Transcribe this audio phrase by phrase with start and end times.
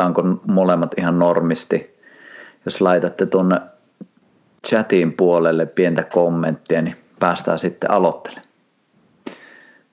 [0.00, 2.00] puhutaanko molemmat ihan normisti.
[2.64, 3.60] Jos laitatte tuonne
[4.68, 8.48] chatin puolelle pientä kommenttia, niin päästään sitten aloittelemaan.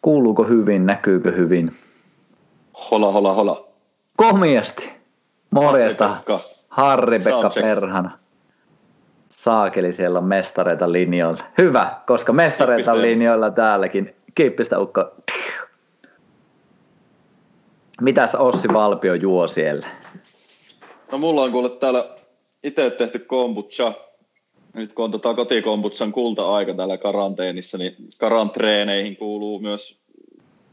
[0.01, 1.71] Kuuluuko hyvin, näkyykö hyvin?
[2.91, 3.67] Hola, hola, hola.
[4.17, 4.91] Komiasti.
[5.51, 6.17] Morjesta.
[6.69, 8.11] Harri-Pekka Perhana.
[9.29, 11.43] Saakeli, siellä on mestareita linjoilla.
[11.57, 14.15] Hyvä, koska mestareita on linjoilla täälläkin.
[14.35, 15.11] Kiippistä Ukko.
[18.01, 19.87] Mitäs Ossi Valpio juo siellä?
[21.11, 22.09] No mulla on kuule täällä
[22.63, 23.93] itse tehty kombucha.
[24.73, 29.99] Nyt kun on tota kotikombutsan kulta-aika täällä karanteenissa, niin karantreeneihin kuuluu myös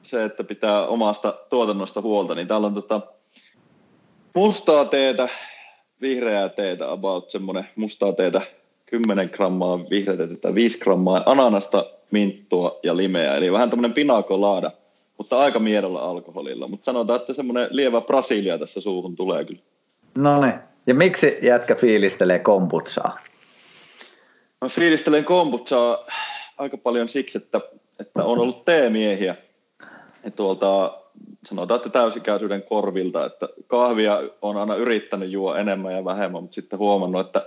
[0.02, 2.34] se, että pitää omasta tuotannosta huolta.
[2.34, 3.00] Niin täällä on tota
[4.34, 5.28] mustaa teetä,
[6.00, 8.40] vihreää teetä, about semmoinen mustaa teetä
[8.86, 13.34] 10 grammaa, vihreää teetä 5 grammaa, ananasta, minttua ja limeä.
[13.34, 14.70] Eli vähän tämmöinen pinakolaada–
[15.18, 16.68] mutta aika miedolla alkoholilla.
[16.68, 19.60] Mutta sanotaan, että semmoinen lievä Brasilia tässä suuhun tulee kyllä.
[20.14, 20.54] No niin.
[20.86, 23.18] Ja miksi jätkä fiilistelee kombutsaa?
[24.60, 26.06] Mä fiilistelen kombutsaa
[26.58, 27.60] aika paljon siksi, että,
[28.00, 29.36] että on ollut teemiehiä.
[30.24, 30.98] Ja tuolta
[31.46, 36.78] sanotaan, että täysikäisyyden korvilta, että kahvia on aina yrittänyt juo enemmän ja vähemmän, mutta sitten
[36.78, 37.46] huomannut, että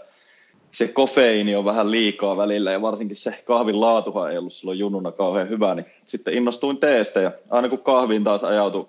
[0.72, 5.12] se kofeiini on vähän liikaa välillä ja varsinkin se kahvin laatuhan ei ollut silloin junnuna
[5.12, 8.88] kauhean hyvä, niin sitten innostuin teestä ja aina kun kahviin taas ajautui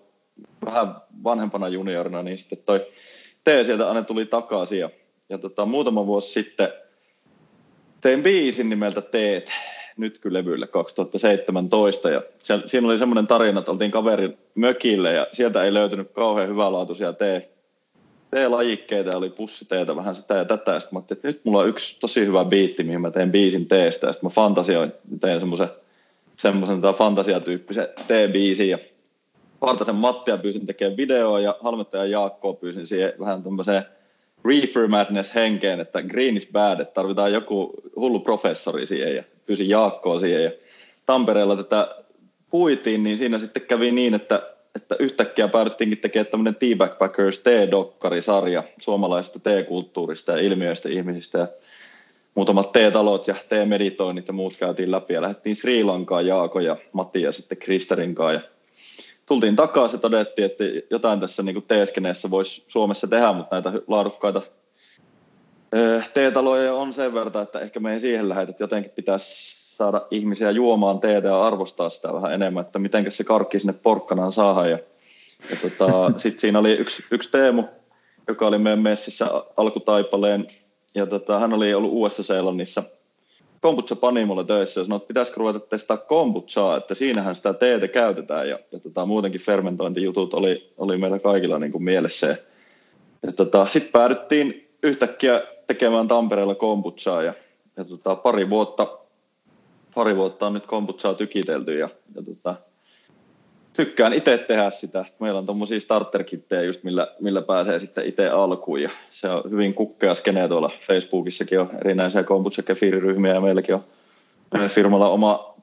[0.64, 2.86] vähän vanhempana juniorina, niin sitten toi
[3.44, 4.90] tee sieltä aina tuli takaisin ja,
[5.28, 6.68] ja tota, muutama vuosi sitten
[8.00, 9.50] tein biisin nimeltä Teet
[9.96, 15.74] nytkylevylle 2017 ja se, siinä oli semmoinen tarina, että oltiin kaverin mökille ja sieltä ei
[15.74, 17.57] löytynyt kauhean hyvälaatuisia tee
[18.30, 20.72] T-lajikkeita, oli pussiteitä, vähän sitä ja tätä.
[20.72, 23.66] Ja sitten mä että nyt mulla on yksi tosi hyvä biitti, mihin mä teen biisin
[23.66, 24.06] teestä.
[24.06, 25.68] Ja sitten mä fantasioin, teen semmoisen
[26.36, 28.68] semmoisen fantasiatyyppisen T-biisin.
[28.68, 28.78] Ja
[29.60, 33.82] Partasen Mattia pyysin tekemään videoa ja Halmettaja Jaakkoa pyysin siihen vähän tämmöiseen
[34.44, 39.68] Reefer Madness henkeen, että green is bad, että tarvitaan joku hullu professori siihen ja pyysin
[39.68, 40.44] Jaakkoa siihen.
[40.44, 40.50] Ja
[41.06, 41.94] Tampereella tätä
[42.50, 44.42] puitiin, niin siinä sitten kävi niin, että
[44.74, 51.38] että yhtäkkiä päädyttiinkin tekemään tämmöinen T-Backpackers T-dokkarisarja suomalaisesta T-kulttuurista ja ilmiöistä ihmisistä.
[51.38, 51.48] Ja
[52.34, 57.22] muutamat T-talot ja T-meditoinnit ja muut käytiin läpi ja lähdettiin Sri Lankaan Jaako ja Matti
[57.22, 58.42] ja sitten Kristerin kanssa.
[58.42, 58.50] Ja
[59.26, 64.42] tultiin takaisin ja todettiin, että jotain tässä niin T-skeneessä voisi Suomessa tehdä, mutta näitä laadukkaita
[66.14, 71.00] T-taloja on sen verran, että ehkä me siihen lähetä, että jotenkin pitäisi saada ihmisiä juomaan
[71.00, 74.68] teetä ja arvostaa sitä vähän enemmän, että miten se karkki sinne porkkanaan saada.
[74.68, 74.78] Ja,
[75.50, 77.64] ja tota, sitten siinä oli yksi, yksi Teemu,
[78.28, 80.46] joka oli meidän messissä alkutaipaleen,
[80.94, 82.82] ja tota, hän oli ollut Uudessa-Seelannissa
[83.60, 88.48] kombucha panimolla töissä ja sanoi, että pitäisikö ruveta testaa kombuchaa, että siinähän sitä teetä käytetään
[88.48, 92.26] ja, ja tota, muutenkin fermentointijutut oli, oli meillä kaikilla niin kuin mielessä.
[92.26, 92.36] Ja,
[93.22, 97.34] ja tota, sitten päädyttiin yhtäkkiä tekemään Tampereella kombuchaa ja,
[97.76, 98.98] ja tota, pari vuotta
[99.94, 102.54] pari vuotta on nyt kombutsaa tykitelty ja, ja tota,
[103.72, 105.04] tykkään itse tehdä sitä.
[105.18, 109.74] Meillä on tuommoisia starterkittejä just millä, millä pääsee sitten itse alkuun ja se on hyvin
[109.74, 113.84] kukkea skene tuolla Facebookissakin on erinäisiä kombutsa kefiriryhmiä ja meilläkin on
[114.52, 115.54] meidän firmalla oma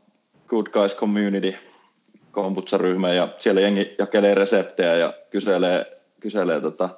[0.48, 1.54] Good Guys Community
[2.32, 6.90] kombutsa-ryhmä ja siellä jengi jakelee reseptejä ja kyselee, kyselee tota,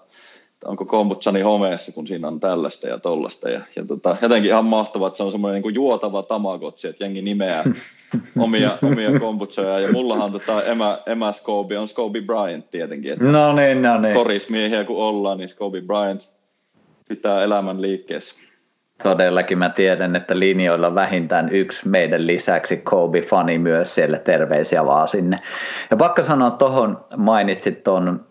[0.65, 3.49] onko kombutsani homeessa, kun siinä on tällaista ja tollasta.
[3.49, 7.21] Ja, ja tota, jotenkin ihan mahtavaa, että se on semmoinen niin juotava tamagotsi, että jengi
[7.21, 7.63] nimeää
[8.39, 9.79] omia, omia kombutsoja.
[9.79, 13.11] Ja mullahan tota, emä, emä Scooby on Scooby Bryant tietenkin.
[13.11, 14.15] Että no niin, no niin.
[14.15, 16.29] Korismiehiä kun ollaan, niin Scooby Bryant
[17.07, 18.35] pitää elämän liikkeessä.
[19.03, 25.07] Todellakin mä tiedän, että linjoilla vähintään yksi meidän lisäksi Kobe Fani myös siellä, terveisiä vaan
[25.07, 25.39] sinne.
[25.91, 28.26] Ja pakka sanoa tuohon, mainitsit tuon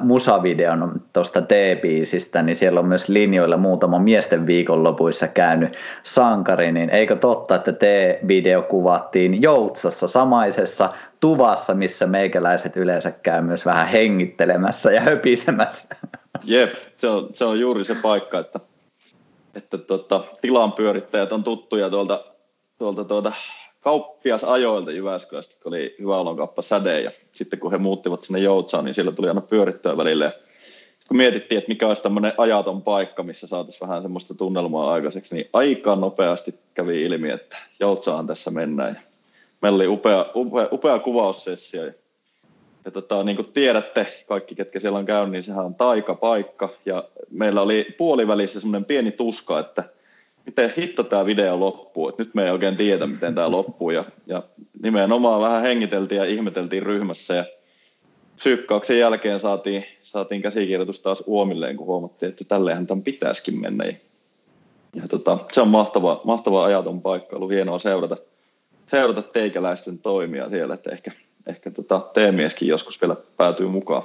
[0.00, 7.16] musavideon tuosta T-biisistä, niin siellä on myös linjoilla muutama miesten viikonlopuissa käynyt sankari, niin eikö
[7.16, 15.00] totta, että T-video kuvattiin Joutsassa samaisessa tuvassa, missä meikäläiset yleensä käy myös vähän hengittelemässä ja
[15.00, 15.96] höpisemässä.
[16.44, 18.60] Jep, se on, se on juuri se paikka, että,
[19.54, 22.24] että tota, tilan pyörittäjät on tuttuja tuolta,
[22.78, 23.32] tuolta tuolta
[23.86, 28.84] kauppias ajoilta Jyväskylästä, kun oli hyvä olonkappa säde ja sitten kun he muuttivat sinne Joutsaan,
[28.84, 30.24] niin siellä tuli aina pyörittyä välille.
[30.24, 30.32] Ja
[31.08, 35.48] kun mietittiin, että mikä olisi tämmöinen ajaton paikka, missä saataisiin vähän semmoista tunnelmaa aikaiseksi, niin
[35.52, 38.94] aika nopeasti kävi ilmi, että Joutsaan tässä mennään.
[38.94, 39.00] Ja
[39.62, 41.84] meillä oli upea, upea, upea kuvaussessio.
[41.84, 41.92] Ja,
[42.84, 46.68] ja tota, niin kuin tiedätte, kaikki ketkä siellä on käynyt, niin sehän on taikapaikka.
[46.86, 49.84] Ja meillä oli puolivälissä semmoinen pieni tuska, että–
[50.46, 53.90] miten hitto tämä video loppuu, että nyt me ei oikein tiedä, miten tämä loppuu.
[53.90, 54.42] Ja, ja
[54.82, 57.34] nimenomaan vähän hengiteltiin ja ihmeteltiin ryhmässä.
[57.34, 57.44] Ja
[58.36, 63.84] syykkauksen jälkeen saatiin, saatiin käsikirjoitus taas uomilleen, kun huomattiin, että tälleenhän tämän pitäisikin mennä.
[64.94, 68.16] Ja tota, se on mahtava, mahtava ajaton paikka, ollut hienoa seurata,
[68.86, 71.10] seurata teikäläisten toimia siellä, että ehkä,
[71.46, 74.02] ehkä tota, teemieskin joskus vielä päätyy mukaan.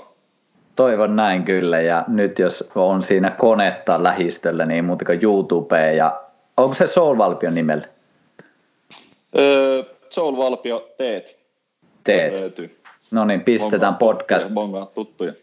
[0.76, 6.22] Toivon näin kyllä ja nyt jos on siinä konetta lähistöllä, niin muuta kuin YouTubeen ja
[6.64, 7.88] onko se Soul Valpion nimellä?
[9.38, 11.38] Öö, Soul Valpio teet.
[12.04, 12.34] Teet.
[13.12, 14.54] No niin, pistetään podcast.
[14.54, 15.34] Bongaa tuttuja.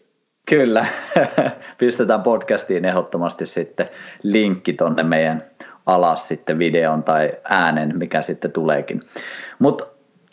[0.45, 0.85] Kyllä,
[1.77, 3.89] pistetään podcastiin ehdottomasti sitten
[4.23, 5.43] linkki tonne meidän
[5.85, 9.01] alas sitten videon tai äänen, mikä sitten tuleekin.
[9.59, 9.87] Mutta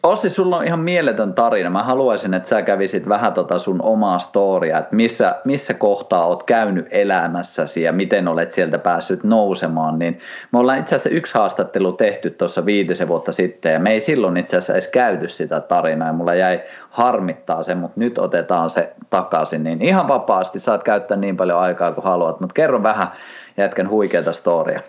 [0.06, 1.70] Ossi, sulla on ihan mieletön tarina.
[1.70, 6.42] Mä haluaisin, että sä kävisit vähän tota sun omaa storia, että missä, missä kohtaa oot
[6.42, 9.98] käynyt elämässäsi ja miten olet sieltä päässyt nousemaan.
[9.98, 10.20] Niin
[10.52, 14.36] me ollaan itse asiassa yksi haastattelu tehty tuossa viitisen vuotta sitten ja me ei silloin
[14.36, 18.92] itse asiassa edes käyty sitä tarinaa ja mulla jäi harmittaa se, mutta nyt otetaan se
[19.10, 19.64] takaisin.
[19.64, 23.08] Niin ihan vapaasti saat käyttää niin paljon aikaa kuin haluat, mutta kerro vähän
[23.56, 24.80] jätkän huikeata storia.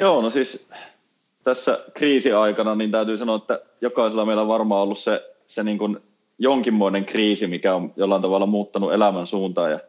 [0.00, 0.68] Joo, no siis
[1.44, 5.98] tässä kriisiaikana, niin täytyy sanoa, että jokaisella meillä on varmaan ollut se, se niin kuin
[6.38, 9.70] jonkinmoinen kriisi, mikä on jollain tavalla muuttanut elämän suuntaan.
[9.70, 9.80] Ja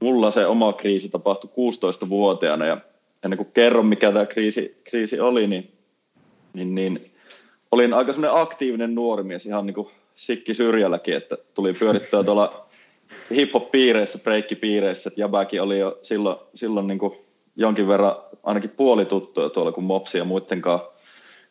[0.00, 2.78] mulla se oma kriisi tapahtui 16-vuotiaana ja
[3.22, 5.72] ennen kuin kerron, mikä tämä kriisi, kriisi oli, niin,
[6.52, 7.10] niin, niin
[7.72, 12.66] olin aika semmoinen aktiivinen nuori mies, ihan niin kuin sikki syrjälläkin, että tuli pyörittyä tuolla
[13.30, 17.23] hip-hop-piireissä, breikki-piireissä, että Jäbäkin oli jo silloin, silloin niin kuin
[17.56, 20.90] jonkin verran ainakin puoli tuttuja tuolla, kun Mopsi ja muiden kanssa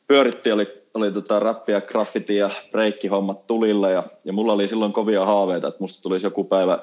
[0.07, 5.25] pyöritti, oli, oli tota rappia, graffiti ja breikkihommat tulilla ja, ja mulla oli silloin kovia
[5.25, 6.79] haaveita, että musta tulisi joku päivä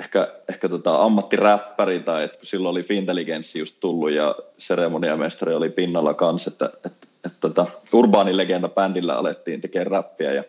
[0.00, 6.14] ehkä, ehkä tota ammattiräppäri tai että silloin oli Fintelligenssi just tullut ja seremoniamestari oli pinnalla
[6.14, 10.44] kanssa, että, että, että, että tota, urbaanilegenda bändillä alettiin tekemään räppiä ja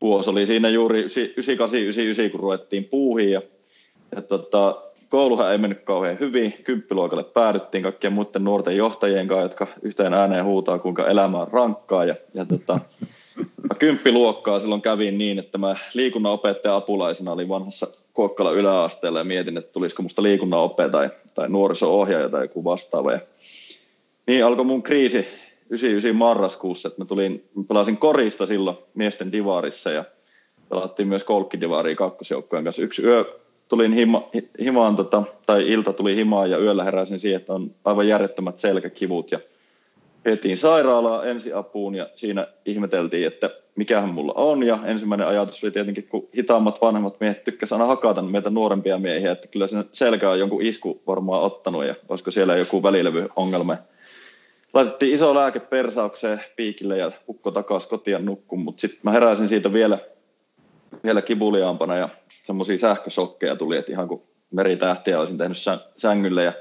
[0.00, 3.42] vuosi oli siinä juuri 98-99, kun ruvettiin puuhiin ja,
[4.16, 6.54] ja tota, kouluhan ei mennyt kauhean hyvin.
[6.64, 12.04] Kymppiluokalle päädyttiin kaikkien muiden nuorten johtajien kanssa, jotka yhteen ääneen huutaa, kuinka elämä on rankkaa.
[12.04, 12.80] Ja, ja tota,
[13.36, 17.86] mä kymppiluokkaa silloin kävin niin, että mä liikunnan opettaja apulaisena olin vanhassa
[18.16, 23.12] Kuokkala yläasteella ja mietin, että tulisiko musta liikunnan ope tai, tai nuoriso-ohjaaja tai joku vastaava.
[23.12, 23.18] Ja
[24.26, 25.26] niin alkoi mun kriisi
[25.70, 30.04] 99 marraskuussa, että mä, tulin, mä pelasin korista silloin miesten divarissa ja
[30.68, 32.82] pelattiin myös kolkkidivaaria kakkosjoukkojen kanssa.
[32.82, 33.24] Yksi yö
[33.68, 34.30] tulin hima,
[34.60, 39.32] himaan, tota, tai ilta tuli himaan ja yöllä heräsin siihen, että on aivan järjettömät selkäkivut
[39.32, 39.38] ja
[40.24, 46.08] vietiin sairaalaa ensiapuun ja siinä ihmeteltiin, että mikähän mulla on ja ensimmäinen ajatus oli tietenkin,
[46.08, 50.38] kun hitaammat vanhemmat miehet tykkäsivät aina hakata meitä nuorempia miehiä, että kyllä sen selkä on
[50.38, 53.76] jonkun isku varmaan ottanut ja olisiko siellä joku välilevyongelma.
[54.74, 59.72] Laitettiin iso lääke persaukseen piikille ja ukko takaisin kotiin nukkuun, mutta sitten mä heräsin siitä
[59.72, 59.98] vielä
[61.04, 65.58] vielä kibuliaampana ja semmoisia sähkösokkeja tuli, että ihan kuin meritähtiä olisin tehnyt
[65.96, 66.52] sängylle ja,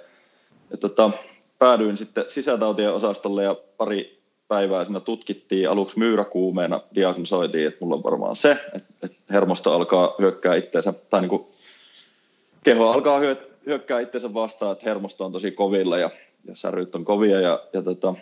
[0.72, 1.12] ja tota,
[1.60, 8.04] päädyin sitten sisätautien osastolle ja pari päivää siinä tutkittiin, aluksi myyräkuumeena diagnosoitiin, että mulla on
[8.04, 11.46] varmaan se, että, että hermosto alkaa hyökkää itseensä, tai niin kuin
[12.64, 13.22] keho alkaa
[13.66, 16.10] hyökkää itseensä vastaan, että hermosto on tosi kovilla ja,
[16.48, 18.16] ja säryt on kovia ja, ja tota,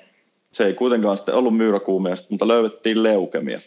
[0.52, 3.60] se ei kuitenkaan sitten ollut myyräkuumea, mutta löydettiin leukemia.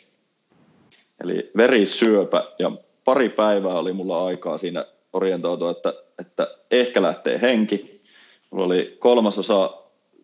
[1.20, 2.72] Eli verisyöpä ja
[3.04, 8.02] pari päivää oli mulla aikaa siinä orientoitua, että, että ehkä lähtee henki.
[8.50, 9.76] Mulla oli kolmasosa,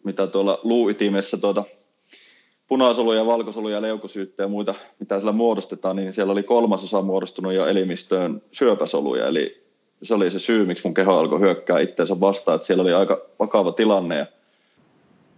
[0.04, 1.64] mitä tuolla luuitimessä tuota,
[2.68, 8.42] punasoluja, valkosoluja, leukosyyttä ja muita, mitä siellä muodostetaan, niin siellä oli kolmasosa muodostunut jo elimistöön
[8.52, 9.26] syöpäsoluja.
[9.26, 9.62] Eli
[10.02, 13.20] se oli se syy, miksi mun keho alkoi hyökkää itseensä vastaan, että siellä oli aika
[13.38, 14.18] vakava tilanne.
[14.18, 14.26] Ja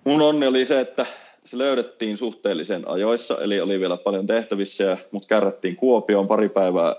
[0.05, 1.07] mun onni oli se, että
[1.45, 6.97] se löydettiin suhteellisen ajoissa, eli oli vielä paljon tehtävissä, mutta kärrättiin Kuopioon pari päivää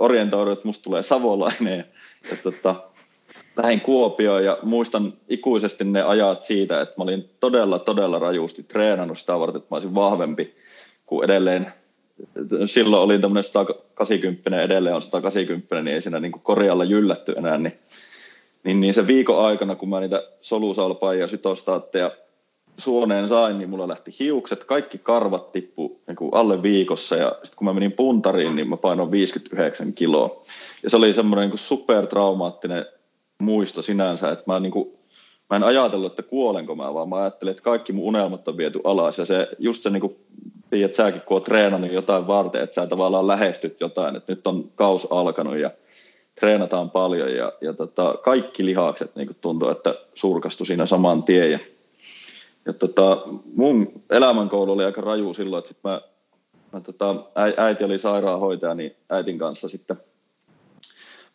[0.00, 1.84] orientoidut, että musta tulee savolainen.
[2.30, 2.74] Ja, tota,
[3.56, 9.18] lähdin Kuopioon ja muistan ikuisesti ne ajat siitä, että mä olin todella, todella rajusti treenannut
[9.18, 10.54] sitä varten, että mä olisin vahvempi
[11.06, 11.72] kuin edelleen.
[12.66, 17.58] Silloin olin tämmöinen 180, edelleen on 180, niin ei siinä niin korjalla jyllätty enää.
[17.58, 17.78] Niin,
[18.64, 22.10] niin, niin se viikon aikana, kun mä niitä solusalpaa ja sytostaatteja
[22.78, 27.16] suoneen sain, niin mulla lähti hiukset, kaikki karvat tippu niin kuin alle viikossa.
[27.16, 30.42] Ja sitten kun mä menin puntariin, niin mä painoin 59 kiloa.
[30.82, 32.86] Ja se oli semmoinen niin supertraumaattinen
[33.38, 34.92] muisto sinänsä, että mä, niin kuin,
[35.50, 38.80] mä en ajatellut, että kuolenko mä, vaan mä ajattelin, että kaikki mun unelmat on viety
[38.84, 39.18] alas.
[39.18, 40.16] Ja se, just se niin kuin,
[40.70, 44.70] tiedät säkin, kun oot treenannut jotain varten, että sä tavallaan lähestyt jotain, että nyt on
[44.74, 45.70] kaus alkanut ja
[46.40, 47.36] treenataan paljon.
[47.36, 51.52] Ja, ja tota, kaikki lihakset niin tuntuu, että surkastu siinä saman tien.
[51.52, 51.58] Ja
[52.66, 53.22] ja tota,
[53.54, 56.00] mun elämänkoulu oli aika raju silloin, että sit mä
[56.74, 57.14] mä tota,
[57.56, 59.96] äiti oli sairaanhoitaja, niin äitin kanssa sitten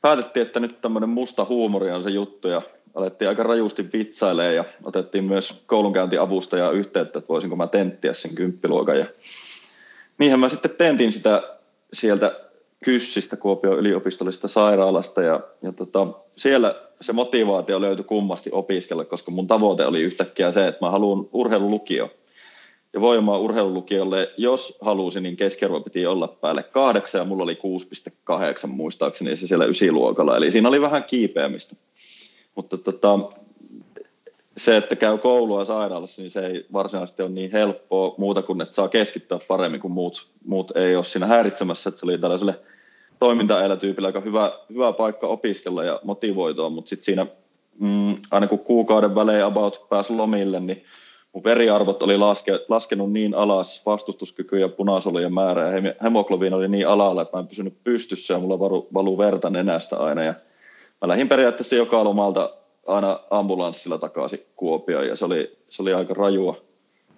[0.01, 2.62] päätettiin, että nyt tämmöinen musta huumori on se juttu ja
[2.95, 9.00] alettiin aika rajusti vitsailemaan ja otettiin myös koulunkäyntiavustaja yhteyttä, että voisinko mä tenttiä sen kymppiluokan.
[9.00, 9.05] Ja
[10.17, 11.57] niinhän mä sitten tentin sitä
[11.93, 12.48] sieltä
[12.86, 19.48] Kyssistä, Kuopion yliopistollisesta sairaalasta ja, ja tota, siellä se motivaatio löytyi kummasti opiskella, koska mun
[19.48, 22.09] tavoite oli yhtäkkiä se, että mä haluan urheilulukio.
[22.93, 27.59] Ja voimaa urheilulukiolle, jos halusin, niin keskiarvo piti olla päälle kahdeksan ja mulla oli
[28.63, 30.38] 6,8 muistaakseni se siellä ysiluokalla.
[30.38, 31.75] Eli siinä oli vähän kiipeämistä.
[32.55, 33.19] Mutta tota,
[34.57, 38.75] se, että käy koulua sairaalassa, niin se ei varsinaisesti ole niin helppoa muuta kuin, että
[38.75, 41.89] saa keskittyä paremmin kuin muut, muut ei ole siinä häiritsemässä.
[41.89, 42.59] Että se oli tällaiselle
[43.19, 47.25] toimintaelätyypillä aika hyvä, hyvä paikka opiskella ja motivoitua, mutta sitten siinä
[47.79, 50.83] mm, aina kun kuukauden välein about pääsi lomille, niin
[51.33, 56.88] mun veriarvot oli laske, laskenut niin alas, vastustuskyky ja punasolujen määrä ja hemoglobiin oli niin
[56.88, 60.33] alalla, että mä en pysynyt pystyssä ja mulla valu, valuu verta nenästä aina ja
[61.01, 62.53] mä lähdin periaatteessa joka lomalta
[62.88, 66.57] aina ambulanssilla takaisin Kuopioon ja se oli, se oli aika rajua,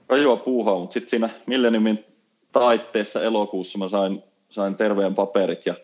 [0.10, 2.06] rajua puuhaa, mutta sitten siinä Millenniumin
[2.52, 5.76] taitteessa elokuussa mä sain, sain terveen paperit ja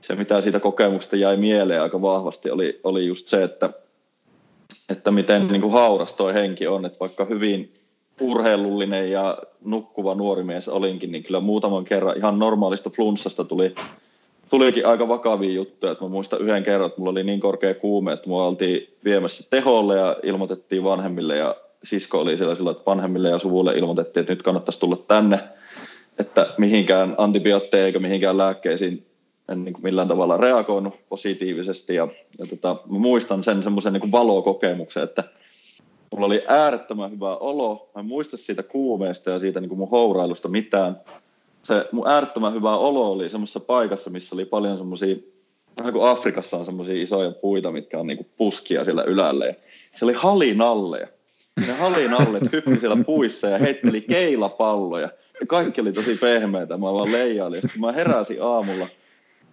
[0.00, 3.70] se mitä siitä kokemuksesta jäi mieleen aika vahvasti oli, oli just se, että,
[4.88, 7.72] että miten niin kuin hauras toi henki on, että vaikka hyvin
[8.20, 13.74] urheilullinen ja nukkuva nuori mies olinkin, niin kyllä muutaman kerran ihan normaalista flunssasta tuli
[14.50, 15.92] tulikin aika vakavia juttuja.
[15.92, 19.44] Että mä muistan yhden kerran, että mulla oli niin korkea kuume, että mua oltiin viemässä
[19.50, 24.32] teholle ja ilmoitettiin vanhemmille ja sisko oli siellä silloin, että vanhemmille ja suvulle ilmoitettiin, että
[24.32, 25.38] nyt kannattaisi tulla tänne,
[26.18, 29.06] että mihinkään antibiootteja eikä mihinkään lääkkeisiin
[29.48, 34.12] en niin kuin millään tavalla reagoinut positiivisesti ja, ja tota, mä muistan sen semmoisen niin
[34.12, 35.24] valokokemuksen, että
[36.12, 39.90] mulla oli äärettömän hyvä olo, mä en muista siitä kuumeesta ja siitä niin kuin mun
[39.90, 41.00] hourailusta mitään,
[41.62, 45.16] se mun äärettömän hyvä olo oli semmoisessa paikassa, missä oli paljon semmoisia,
[45.78, 49.54] vähän kuin Afrikassa on semmoisia isoja puita, mitkä on niinku puskia siellä ylällä.
[49.94, 51.08] Se oli halinalleja.
[51.66, 55.08] Ne halinallet hyppi siellä puissa ja heitteli keilapalloja.
[55.40, 57.62] Ja kaikki oli tosi pehmeitä, mä vaan leijailin.
[57.78, 58.86] Mä heräsin aamulla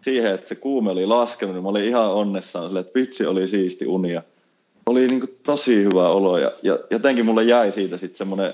[0.04, 3.48] siihen, että se kuume oli laskenut, niin mä olin ihan onnessaan sille, että vitsi oli
[3.48, 4.24] siisti unia.
[4.86, 8.54] Oli niin kuin tosi hyvä olo ja, ja jotenkin mulle jäi siitä sitten semmoinen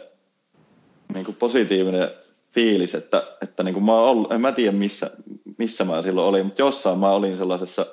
[1.14, 2.10] niin positiivinen
[2.52, 5.12] fiilis, että, että niin kuin mä ollut, en mä tiedä missä,
[5.58, 7.86] missä mä silloin olin, mutta jossain mä olin sellaisessa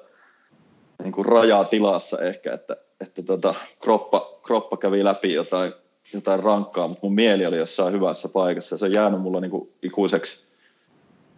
[1.03, 5.73] niin kuin rajatilassa ehkä, että, että tota, kroppa, kroppa kävi läpi jotain,
[6.15, 8.79] jotain rankkaa, mutta mun mieli oli jossain hyvässä paikassa.
[8.79, 10.46] Se on jäänyt mulla niin kuin ikuiseksi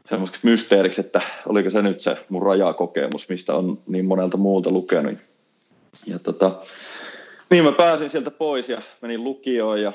[0.08, 5.18] semmoiseksi mysteeriksi, että oliko se nyt se mun rajakokemus, mistä on niin monelta muulta lukenut.
[6.06, 6.50] Ja tota,
[7.50, 9.92] niin mä pääsin sieltä pois ja menin lukioon ja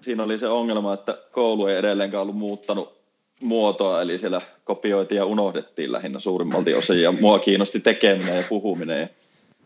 [0.00, 2.98] siinä oli se ongelma, että koulu ei edelleenkään ollut muuttanut
[3.42, 9.00] muotoa, eli siellä kopioitiin ja unohdettiin lähinnä suurimmalti osin, ja mua kiinnosti tekeminen ja puhuminen,
[9.00, 9.08] ja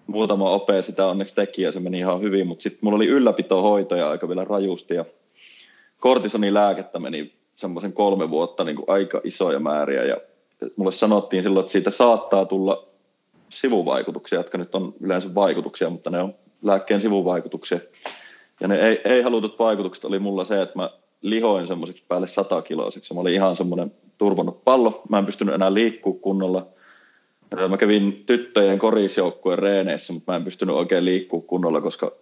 [0.06, 4.10] muutama opea sitä onneksi teki, ja se meni ihan hyvin, mutta sitten mulla oli ylläpitohoitoja
[4.10, 5.04] aika vielä rajusti, ja
[6.00, 10.16] kortisonilääkettä meni semmoisen kolme vuotta niin kuin aika isoja määriä, ja
[10.76, 12.88] mulle sanottiin silloin, että siitä saattaa tulla
[13.48, 17.78] sivuvaikutuksia, jotka nyt on yleensä vaikutuksia, mutta ne on lääkkeen sivuvaikutuksia.
[18.60, 20.90] Ja ne ei, ei halutut vaikutukset oli mulla se, että mä
[21.22, 23.14] lihoin semmoiseksi päälle sata kiloiseksi.
[23.14, 25.02] Mä olin ihan semmoinen turvannut pallo.
[25.08, 26.66] Mä en pystynyt enää liikkua kunnolla.
[27.68, 32.12] Mä kävin tyttöjen korisjoukkueen reeneissä, mutta mä en pystynyt oikein liikkua kunnolla, koska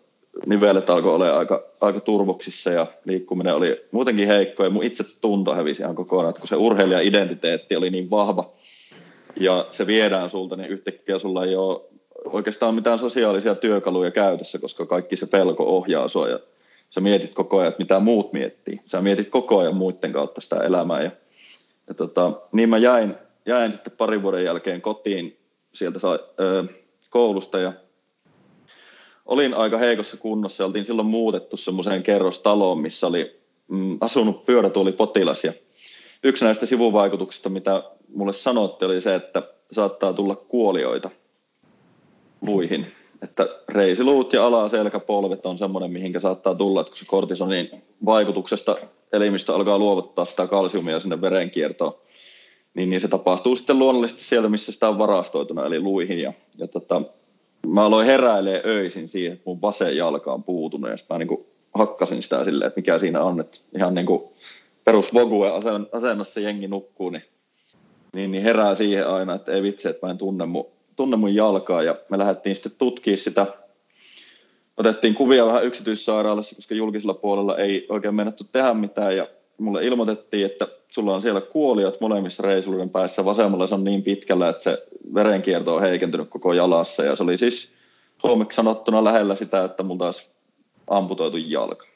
[0.47, 5.55] nivelet alkoi olla aika, aika turvoksissa ja liikkuminen oli muutenkin heikko ja mun itse tunto
[5.55, 8.53] hävisi ihan kokonaan, että kun se urheilija-identiteetti oli niin vahva
[9.41, 11.81] ja se viedään sulta, niin yhtäkkiä sulla ei ole
[12.25, 16.39] oikeastaan mitään sosiaalisia työkaluja käytössä, koska kaikki se pelko ohjaa sua ja
[16.91, 18.81] sä mietit koko ajan, että mitä muut miettii.
[18.87, 21.03] Sä mietit koko ajan muiden kautta sitä elämää.
[21.03, 21.11] Ja,
[21.89, 23.15] ja tota, niin mä jäin,
[23.47, 25.39] jäin sitten parin vuoden jälkeen kotiin
[25.75, 26.65] sieltä sai, ö,
[27.11, 27.73] koulusta ja
[29.31, 30.65] olin aika heikossa kunnossa.
[30.65, 34.45] Oltiin silloin muutettu semmoiseen kerrostaloon, missä oli mm, asunut
[34.97, 35.53] potilas ja
[36.25, 37.83] yksi näistä sivuvaikutuksista, mitä
[38.15, 41.11] mulle sanotte, oli se, että saattaa tulla kuolioita
[42.43, 42.87] luihin.
[43.23, 48.77] Että reisiluut ja alaselkäpolvet on semmoinen, mihinkä saattaa tulla, että kun se kortisonin vaikutuksesta
[49.13, 51.95] elimistö alkaa luovuttaa sitä kalsiumia sinne verenkiertoon,
[52.75, 56.19] niin, niin se tapahtuu sitten luonnollisesti sieltä, missä sitä on varastoituna, eli luihin.
[56.19, 57.03] Ja, ja tota,
[57.67, 61.29] mä aloin heräilee öisin siihen, että mun vasen jalka on puutunut, ja sitten mä niin
[61.29, 64.23] kuin hakkasin sitä silleen, että mikä siinä on, että ihan niin kuin
[64.85, 65.11] perus
[65.93, 67.25] asennossa jengi nukkuu, niin,
[68.15, 70.67] niin, niin herää siihen aina, että ei vitsi, että mä en tunne mun
[71.01, 73.47] tunne mun jalkaa ja me lähdettiin sitten tutkimaan sitä.
[74.77, 80.47] Otettiin kuvia vähän yksityissairaalassa, koska julkisella puolella ei oikein mennetty tehdä mitään ja mulle ilmoitettiin,
[80.47, 83.25] että sulla on siellä kuoliot molemmissa reisuluiden päässä.
[83.25, 87.05] Vasemmalla se on niin pitkällä, että se verenkierto on heikentynyt koko jalassa.
[87.05, 87.73] Ja se oli siis
[88.21, 90.31] suomeksi sanottuna lähellä sitä, että mulla taas
[90.87, 91.87] amputoitu jalka.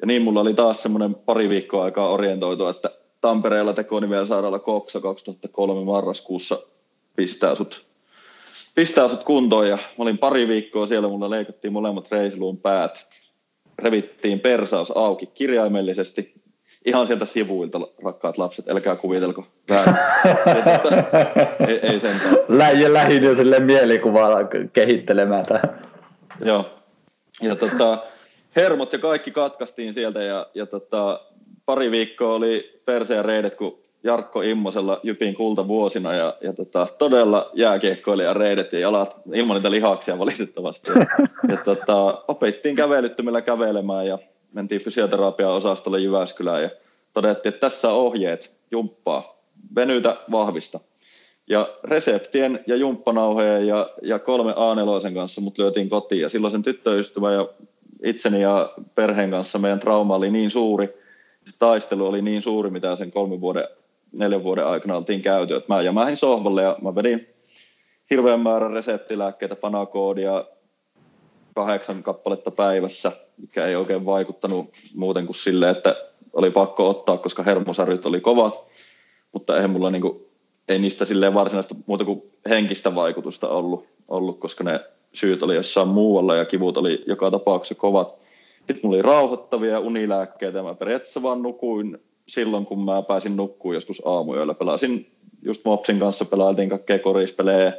[0.00, 2.90] Ja niin mulla oli taas semmoinen pari viikkoa aikaa orientoitu, että
[3.20, 6.58] Tampereella tekonivel sairaala Koksa 2003 marraskuussa
[7.16, 7.86] pistää sut,
[8.74, 13.08] pistää sut kuntoon ja mä olin pari viikkoa siellä, mulla leikattiin molemmat reisluun päät,
[13.78, 16.39] revittiin persaus auki kirjaimellisesti,
[16.84, 19.94] ihan sieltä sivuilta, rakkaat lapset, älkää kuvitelko väärin.
[21.68, 22.16] Ei, ei sen
[22.92, 24.30] lähin jo sille mielikuvaa
[24.72, 25.46] kehittelemään
[26.44, 26.66] Joo.
[27.42, 27.98] Ja tota,
[28.56, 31.20] hermot ja kaikki katkaistiin sieltä ja, ja tota,
[31.64, 37.50] pari viikkoa oli perse ja reidet, kun Jarkko Immosella Jypin kultavuosina ja, ja tota, todella
[37.54, 40.90] jääkiekkoilija reidet ja jalat ilman niitä lihaksia valitettavasti.
[40.90, 41.06] Ja,
[41.48, 44.18] ja tota, opittiin kävelyttömillä kävelemään ja
[44.52, 46.70] mentiin fysioterapian osastolle Jyväskylään ja
[47.12, 49.40] todettiin, että tässä ohjeet, jumppaa,
[49.74, 50.80] venytä, vahvista.
[51.46, 54.74] Ja reseptien ja jumppanauhojen ja, ja kolme a
[55.14, 57.48] kanssa mut lyötiin kotiin ja silloin sen tyttöystävä ja
[58.04, 60.86] itseni ja perheen kanssa meidän trauma oli niin suuri,
[61.46, 63.68] se taistelu oli niin suuri, mitä sen kolmen vuoden,
[64.12, 67.28] neljän vuoden aikana oltiin käyty, että mä jämähin sohvalle ja mä vedin
[68.10, 70.44] hirveän määrän reseptilääkkeitä, panakoodia,
[71.60, 75.96] kahdeksan kappaletta päivässä, mikä ei oikein vaikuttanut muuten kuin sille, että
[76.32, 78.64] oli pakko ottaa, koska hermosarjut oli kovat,
[79.32, 80.28] mutta eihän mulla niinku,
[80.68, 84.80] ei niistä silleen varsinaista muuta kuin henkistä vaikutusta ollut, ollut, koska ne
[85.12, 88.18] syyt oli jossain muualla ja kivut oli joka tapauksessa kovat.
[88.56, 91.98] Sitten mulla oli rauhoittavia unilääkkeitä ja mä periaatteessa vaan nukuin
[92.28, 94.54] silloin, kun mä pääsin nukkuun joskus aamuyöllä.
[94.54, 95.10] Pelasin
[95.42, 97.72] just Mopsin kanssa, pelailtiin kaikkea korispelejä,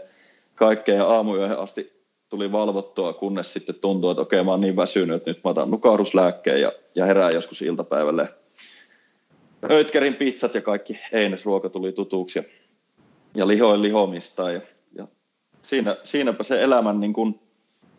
[0.56, 2.01] kaikkea aamuyöhön asti
[2.32, 5.72] tuli valvottua, kunnes sitten tuntuu, että okei, mä oon niin väsynyt, että nyt mä otan
[5.72, 8.30] nukahduslääkkeen ja, ja herään joskus iltapäivälle.
[9.72, 12.44] Öitkerin pizzat ja kaikki einesruoka tuli tutuksi ja,
[13.36, 14.62] ja lihoin lihomista ja,
[14.98, 15.08] ja
[15.62, 17.40] siinä, siinäpä se elämän niin kuin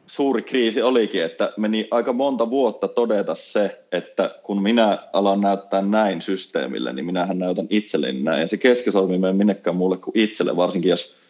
[0.06, 5.82] suuri kriisi olikin, että meni aika monta vuotta todeta se, että kun minä alan näyttää
[5.82, 8.40] näin systeemille, niin minähän näytän itselleni näin.
[8.40, 11.21] Ja se keskisormi ei minnekään mulle kuin itselle, varsinkin jos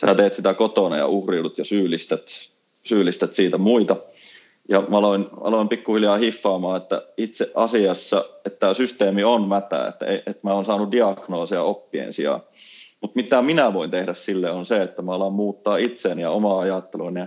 [0.00, 2.30] sä teet sitä kotona ja uhriudut ja syyllistät,
[2.82, 3.96] syyllistät siitä muita.
[4.68, 10.06] Ja mä aloin, aloin pikkuhiljaa hiffaamaan, että itse asiassa, että tämä systeemi on mätä, että,
[10.06, 12.40] että mä oon saanut diagnoosia oppien sijaan.
[13.00, 16.60] Mutta mitä minä voin tehdä sille on se, että mä alan muuttaa itseäni ja omaa
[16.60, 17.10] ajattelua.
[17.10, 17.26] Ja,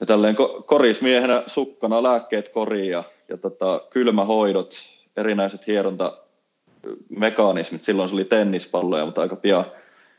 [0.00, 4.74] ja tälleen korismiehenä sukkana lääkkeet koriin ja, ja tota, kylmähoidot,
[5.16, 7.84] erinäiset hierontamekanismit.
[7.84, 9.64] Silloin se oli tennispalloja, mutta aika pian,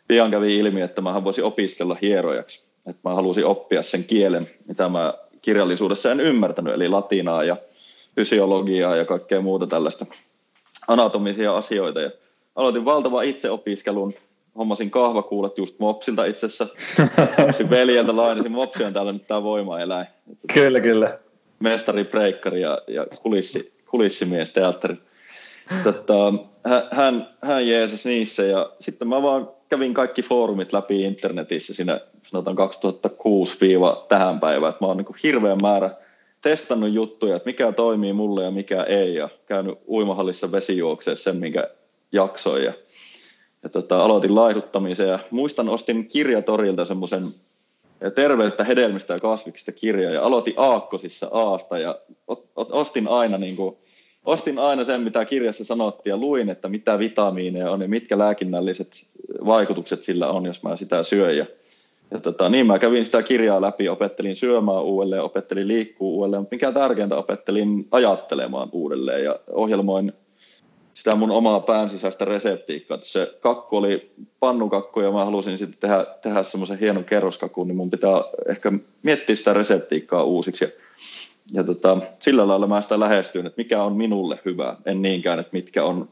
[0.08, 2.64] pian kävi ilmi, että mä voisin opiskella hierojaksi.
[2.86, 7.58] Että mä halusin oppia sen kielen, mitä mä kirjallisuudessa en ymmärtänyt, eli latinaa ja
[8.16, 10.06] fysiologiaa ja kaikkea muuta tällaista
[10.88, 12.02] anatomisia asioita.
[12.02, 12.12] Ja
[12.56, 14.14] aloitin valtava itseopiskelun
[14.58, 16.68] hommasin kahvakuulet just Mopsilta itse asiassa.
[17.46, 18.52] Mopsin veljeltä lainasin.
[18.52, 20.08] Mopsi on täällä nyt tämä voimaeläin.
[20.54, 21.20] Kyllä, kyllä.
[21.60, 24.96] Mestari, breikkari ja, ja kulissi, kulissimies teatteri.
[25.84, 26.34] Tota,
[26.92, 32.56] hän, hän jeesasi niissä ja sitten mä vaan kävin kaikki foorumit läpi internetissä siinä sanotaan
[32.56, 33.58] 2006
[34.08, 34.70] tähän päivään.
[34.70, 35.90] Että mä oon niin hirveän määrä
[36.42, 41.70] testannut juttuja, että mikä toimii mulle ja mikä ei ja käynyt uimahallissa vesijuokseen sen, minkä
[42.12, 42.74] jaksoin ja
[43.64, 47.24] ja tota, aloitin laihduttamisen ja muistan ostin kirjatorilta semmoisen
[48.16, 52.00] terveyttä hedelmistä ja kasviksista kirja ja aloitin aakkosissa aasta ja
[52.56, 53.78] ostin aina niin kuin,
[54.26, 59.06] ostin aina sen, mitä kirjassa sanottiin ja luin, että mitä vitamiineja on ja mitkä lääkinnälliset
[59.46, 61.38] vaikutukset sillä on, jos mä sitä syön.
[61.38, 61.46] Ja,
[62.12, 66.56] ja tota, niin mä kävin sitä kirjaa läpi, opettelin syömään uudelleen, opettelin liikkuu uudelleen, mutta
[66.56, 70.14] mikä tärkeintä, opettelin ajattelemaan uudelleen ja ohjelmoin
[70.94, 72.98] sitä mun omaa pään sisäistä reseptiikkaa.
[73.02, 77.92] Se kakku oli pannukakku ja mä halusin sitten tehdä, tehdä semmoisen hienon kerroskakun, niin mun
[77.92, 78.72] pitää ehkä
[79.04, 80.66] miettiä sitä reseptiikkaa uusiksi.
[81.52, 85.50] Ja, tota, sillä lailla mä sitä lähestyin, että mikä on minulle hyvä, en niinkään, että
[85.54, 86.10] mitkä on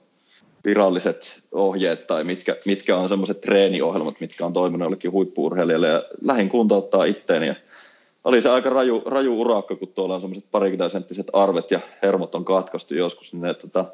[0.65, 5.87] viralliset ohjeet tai mitkä, mitkä on semmoiset treeniohjelmat, mitkä on toiminut jollekin huippuurheilijalle.
[5.87, 7.55] Ja lähin kuntouttaa itteeni ja
[8.23, 10.99] oli se aika raju, raju urakka, kun tuolla on semmoiset parikymmentä
[11.33, 13.85] arvet ja hermot on katkaistu joskus, niin ne, tota,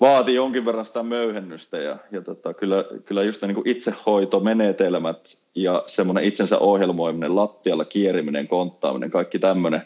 [0.00, 1.78] vaati jonkin verran sitä möyhennystä.
[1.78, 8.48] Ja, ja tota, kyllä, kyllä just ne niin itsehoitomenetelmät ja semmoinen itsensä ohjelmoiminen, lattialla kieriminen,
[8.48, 9.82] konttaaminen, kaikki tämmöinen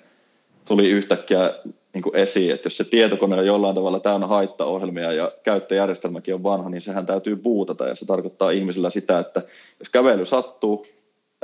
[0.69, 1.55] tuli yhtäkkiä
[1.95, 6.43] niin kuin esiin, että jos se tietokone on jollain tavalla täynnä haittaohjelmia ja käyttöjärjestelmäkin on
[6.43, 9.43] vanha, niin sehän täytyy buutata ja se tarkoittaa ihmisillä sitä, että
[9.79, 10.87] jos kävely sattuu,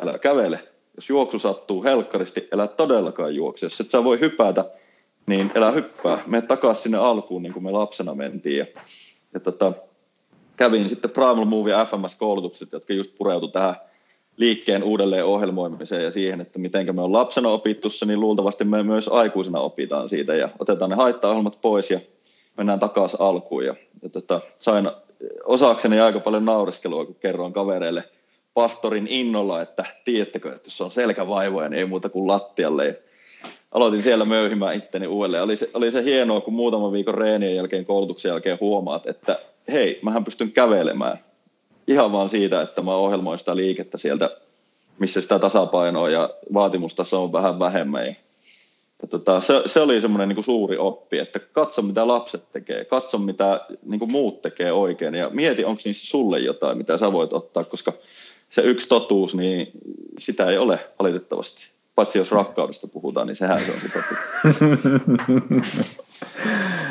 [0.02, 0.58] älä kävele.
[0.96, 3.66] Jos juoksu sattuu helkkaristi, älä todellakaan juokse.
[3.66, 4.64] Jos et sä voi hypätä,
[5.26, 8.58] niin elä hyppää, me takaisin sinne alkuun, niin kuin me lapsena mentiin.
[8.58, 8.66] Ja,
[9.34, 9.72] ja tota,
[10.56, 13.76] kävin sitten Primal Move FMS-koulutukset, jotka just pureutu tähän
[14.36, 18.82] liikkeen uudelleen ohjelmoimiseen ja siihen, että miten me on lapsena opittu se, niin luultavasti me
[18.82, 22.00] myös aikuisena opitaan siitä ja otetaan ne haittaohjelmat pois ja
[22.56, 23.64] mennään takaisin alkuun.
[23.64, 24.90] Ja, ja tota, sain
[25.44, 28.04] osakseni aika paljon naureskelua, kun kerroin kavereille
[28.54, 32.86] pastorin innolla, että tiedättekö, että jos on selkävaivoja, niin ei muuta kuin lattialle.
[32.86, 32.94] Ja
[33.72, 35.42] aloitin siellä möyhimään itteni uudelleen.
[35.42, 39.38] Oli se, oli se hienoa, kun muutaman viikon reenien jälkeen, koulutuksen jälkeen huomaat, että
[39.72, 41.18] hei, mähän pystyn kävelemään.
[41.86, 44.30] Ihan vaan siitä, että mä ohjelmoin sitä liikettä sieltä,
[44.98, 48.06] missä sitä tasapainoa ja vaatimustaso on vähän vähemmän.
[48.06, 53.18] Ja, tota, se, se, oli semmoinen niin suuri oppi, että katso mitä lapset tekee, katso
[53.18, 57.32] mitä niin kuin muut tekee oikein ja mieti, onko niissä sulle jotain, mitä sä voit
[57.32, 57.92] ottaa, koska
[58.50, 59.70] se yksi totuus, niin
[60.18, 61.70] sitä ei ole valitettavasti.
[61.94, 64.58] Paitsi jos rakkaudesta puhutaan, niin sehän se on se totuus.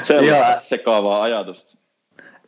[0.08, 0.26] se on
[0.64, 1.81] sekaavaa ajatusta.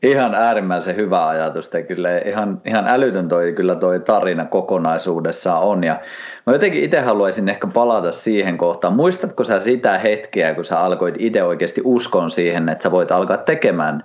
[0.03, 5.83] Ihan äärimmäisen hyvä ajatus, ja kyllä ihan, ihan älytön toi, kyllä toi tarina kokonaisuudessaan on.
[5.83, 5.99] Ja
[6.45, 8.93] mä jotenkin itse haluaisin ehkä palata siihen kohtaan.
[8.93, 13.37] Muistatko sä sitä hetkeä, kun sä alkoit itse oikeasti uskon siihen, että sä voit alkaa
[13.37, 14.03] tekemään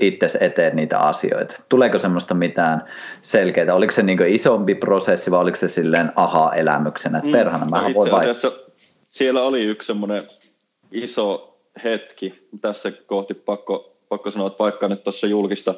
[0.00, 1.56] itse eteen niitä asioita?
[1.68, 2.84] Tuleeko semmoista mitään
[3.22, 3.74] selkeää?
[3.74, 7.94] Oliko se niin isompi prosessi vai oliko se silleen aha-elämyksenä, että mm, perhana mä no
[7.94, 8.12] voin.
[9.08, 10.22] Siellä oli yksi semmoinen
[10.92, 15.74] iso hetki, tässä kohti pakko pakko sanoa, että vaikka nyt tuossa julkista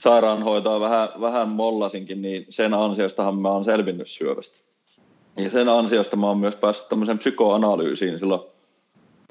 [0.00, 4.64] sairaanhoitoa vähän, vähän mollasinkin, niin sen ansiostahan mä oon selvinnyt syövästä.
[5.36, 8.40] Ja sen ansiosta mä oon myös päässyt tämmöiseen psykoanalyysiin silloin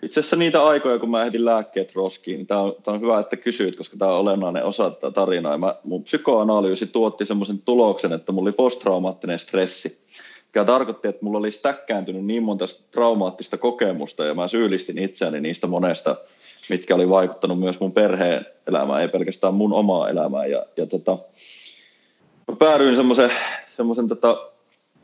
[0.02, 3.38] itse asiassa niitä aikoja, kun mä ehdin lääkkeet roskiin, niin tämä on, on hyvä, että
[3.38, 5.58] kysyit, koska tämä on olennainen osa tätä tarinaa.
[5.58, 10.00] mä, mun psykoanalyysi tuotti semmoisen tuloksen, että mulla oli posttraumaattinen stressi,
[10.46, 15.68] mikä tarkoitti, että mulla oli stäkkääntynyt niin monta traumaattista kokemusta, ja mä syyllistin itseäni niistä
[15.68, 16.16] monesta
[16.70, 20.52] mitkä oli vaikuttanut myös mun perheen elämään, ei pelkästään mun omaa elämään.
[20.52, 21.18] Ja, ja tota,
[22.48, 23.32] mä päädyin semmoisen,
[23.76, 24.54] semmoisen tota,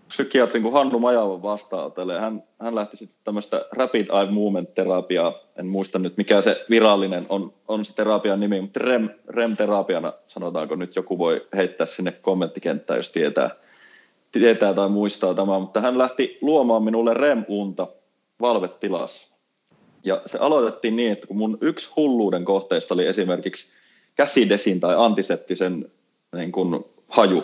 [0.09, 2.19] psykiatrin kuin Hannu Majavan vastaanotolle.
[2.19, 7.53] Hän, hän lähti sitten tämmöistä Rapid Eye Movement-terapiaa, en muista nyt mikä se virallinen on,
[7.67, 13.09] on se terapian nimi, mutta REM, REM-terapiana sanotaanko nyt joku voi heittää sinne kommenttikenttään, jos
[13.09, 13.49] tietää,
[14.31, 17.87] tietää tai muistaa tämä, mutta hän lähti luomaan minulle REM-unta
[18.41, 19.28] valvetilassa.
[20.03, 23.73] Ja se aloitettiin niin, että kun mun yksi hulluuden kohteista oli esimerkiksi
[24.15, 25.91] käsidesin tai antiseptisen
[26.35, 27.43] niin kuin, haju,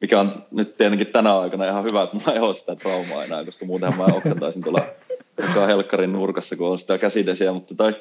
[0.00, 3.44] mikä on nyt tietenkin tänä aikana ihan hyvä, että mulla ei ole sitä traumaa enää,
[3.44, 4.86] koska muutenhan mä oksentaisin tuolla
[5.48, 7.94] joka helkkarin nurkassa, kun on sitä käsidesiä, mutta tai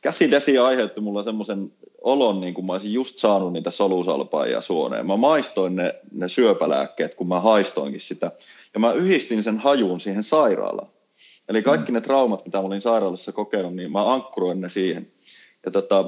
[0.00, 5.06] käsidesi aiheutti mulla semmoisen olon, niin kuin mä olisin just saanut niitä solusalpaajia suoneen.
[5.06, 8.32] Mä maistoin ne, ne syöpälääkkeet, kun mä haistoinkin sitä,
[8.74, 10.88] ja mä yhdistin sen hajuun siihen sairaalaan.
[11.48, 15.12] Eli kaikki ne traumat, mitä olin sairaalassa kokenut, niin mä ankkuroin ne siihen.
[15.64, 16.04] Ja tota,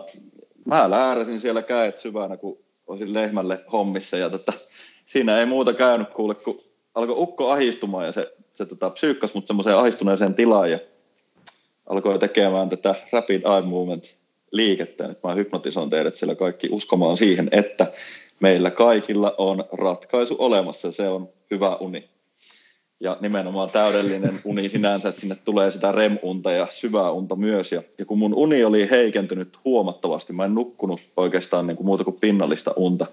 [0.64, 4.16] mä lääräsin siellä käet syvänä, kun olisin lehmälle hommissa.
[4.16, 4.52] Ja tota,
[5.06, 9.46] siinä ei muuta käynyt kuule, kun alkoi ukko ahistumaan ja se, se tota, psyykkas mut
[9.46, 10.78] semmoiseen ahistuneeseen tilaan ja
[11.86, 14.16] alkoi tekemään tätä rapid eye movement
[14.52, 15.08] liikettä.
[15.08, 17.92] Nyt mä hypnotisoin teidät siellä kaikki uskomaan siihen, että
[18.40, 20.92] meillä kaikilla on ratkaisu olemassa.
[20.92, 22.08] Se on hyvä uni
[23.00, 27.72] ja nimenomaan täydellinen uni sinänsä, että sinne tulee sitä REM-unta ja syvää unta myös.
[27.72, 32.04] Ja, ja kun mun uni oli heikentynyt huomattavasti, mä en nukkunut oikeastaan niin kuin muuta
[32.04, 33.06] kuin pinnallista unta,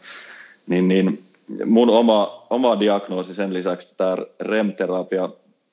[0.67, 1.23] niin, niin
[1.65, 5.29] mun oma, oma diagnoosi sen lisäksi, että tämä REM-terapia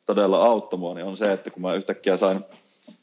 [0.06, 2.40] todella auttoi mua, niin on se, että kun mä yhtäkkiä sain,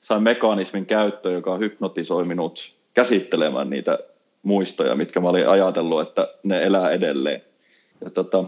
[0.01, 3.99] sain mekanismin käyttöön, joka hypnotisoi minut käsittelemään niitä
[4.43, 7.41] muistoja, mitkä mä olin ajatellut, että ne elää edelleen.
[8.03, 8.45] Ja tota,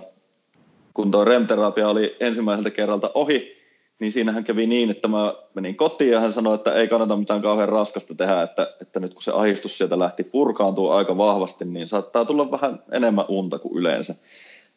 [0.93, 3.61] kun tuo REM-terapia oli ensimmäiseltä kerralta ohi,
[3.99, 7.41] niin siinähän kävi niin, että mä menin kotiin ja hän sanoi, että ei kannata mitään
[7.41, 11.87] kauhean raskasta tehdä, että, että nyt kun se ahistus sieltä lähti purkaantua aika vahvasti, niin
[11.87, 14.15] saattaa tulla vähän enemmän unta kuin yleensä.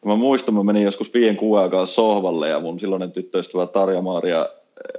[0.03, 4.01] Ja mä muistan, mä menin joskus viien kuun aikaa sohvalle ja mun silloinen tyttöystävä Tarja
[4.01, 4.49] Maaria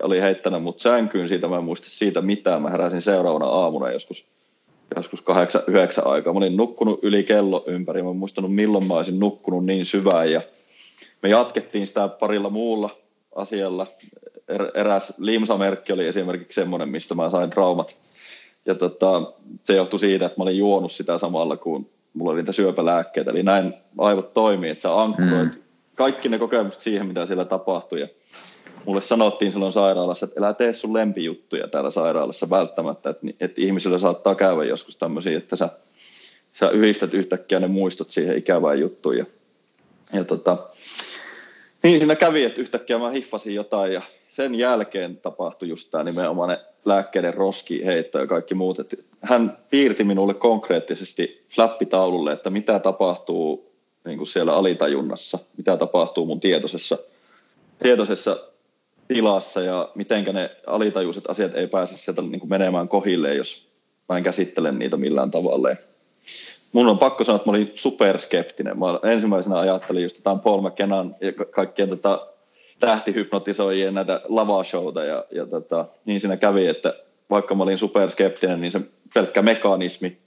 [0.03, 2.63] oli heittänyt mut sänkyyn siitä, mä en muista siitä mitään.
[2.63, 4.27] Mä heräsin seuraavana aamuna joskus,
[4.97, 6.33] joskus kahdeksan, yhdeksän aikaa.
[6.33, 10.33] Mä olin nukkunut yli kello ympäri, mä en muistanut milloin mä olisin nukkunut niin syvään
[10.33, 10.43] ja
[11.23, 12.91] me jatkettiin sitä parilla muulla
[13.35, 13.87] asialla.
[14.49, 17.99] Er, eräs limsamerkki oli esimerkiksi semmoinen, mistä mä sain traumat.
[18.67, 19.33] Ja tota,
[19.65, 23.31] se johtui siitä, että mä olin juonut sitä samalla, kun mulla oli niitä syöpälääkkeitä.
[23.31, 25.63] Eli näin aivot toimii, että sä ankkuroit mm.
[25.95, 28.01] kaikki ne kokemukset siihen, mitä siellä tapahtui.
[28.01, 28.09] Ja
[28.85, 33.99] mulle sanottiin silloin sairaalassa, että älä tee sun lempijuttuja täällä sairaalassa välttämättä, että, että ihmisillä
[33.99, 35.69] saattaa käydä joskus tämmöisiä, että sä,
[36.53, 39.19] sä yhdistät yhtäkkiä ne muistot siihen ikävään juttuun.
[39.19, 39.25] Ja,
[40.13, 40.57] ja tota,
[41.83, 46.59] niin siinä kävi, että yhtäkkiä mä hiffasin jotain ja sen jälkeen tapahtui just tämä nimenomaan
[46.85, 48.79] lääkkeiden roski heitto ja kaikki muut.
[48.79, 53.73] Että hän piirti minulle konkreettisesti flappitaululle, että mitä tapahtuu
[54.05, 56.99] niin kuin siellä alitajunnassa, mitä tapahtuu mun tietoisessa,
[57.83, 58.37] tietoisessa
[59.09, 63.69] tilassa ja miten ne alitajuiset asiat ei pääse sieltä niin kuin menemään kohille, jos
[64.09, 65.69] mä en käsittele niitä millään tavalla.
[66.77, 68.79] Mun on pakko sanoa, että mä olin superskeptinen.
[68.79, 72.27] Mä ensimmäisenä ajattelin just jotain Paul McKennan ja kaikkien tota,
[72.81, 76.95] tähtihypnotisoijien näitä lavashowta ja, ja tota, niin siinä kävi, että
[77.31, 78.81] vaikka mä olin superskeptinen, niin se
[79.15, 80.19] pelkkä mekanismi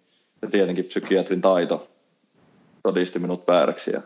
[0.41, 1.88] ja tietenkin psykiatrin taito
[2.83, 3.91] todisti minut vääräksi.
[3.91, 4.01] Ja,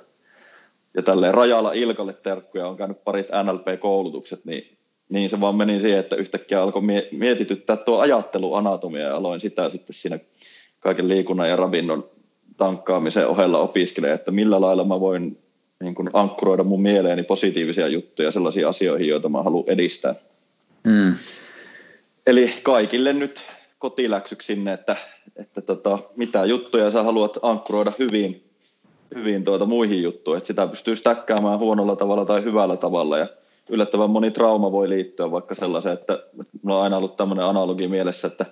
[0.94, 4.78] ja tälleen rajalla Ilkalle terkkuja, on käynyt parit NLP-koulutukset, niin,
[5.10, 9.94] niin se vaan meni siihen, että yhtäkkiä alkoi mietityttää tuo ajatteluanatomia ja aloin sitä sitten
[9.94, 10.20] siinä
[10.80, 12.13] kaiken liikunnan ja ravinnon
[12.58, 15.38] tankkaamisen ohella opiskelemaan, että millä lailla mä voin
[15.80, 20.16] niin kuin ankkuroida mun mieleeni positiivisia juttuja sellaisiin asioihin, joita mä haluan edistää.
[20.84, 21.14] Mm.
[22.28, 23.42] Eli kaikille nyt
[23.80, 24.96] kotiläksyksi sinne, että,
[25.36, 28.44] että tota, mitä juttuja sä haluat ankkuroida hyvin,
[29.16, 33.28] hyvin tuota muihin juttuihin, että sitä pystyy stäkkäämään huonolla tavalla tai hyvällä tavalla ja
[33.70, 36.24] yllättävän moni trauma voi liittyä vaikka sellaiseen, että
[36.62, 38.46] mulla on aina ollut tämmöinen analogi mielessä, että,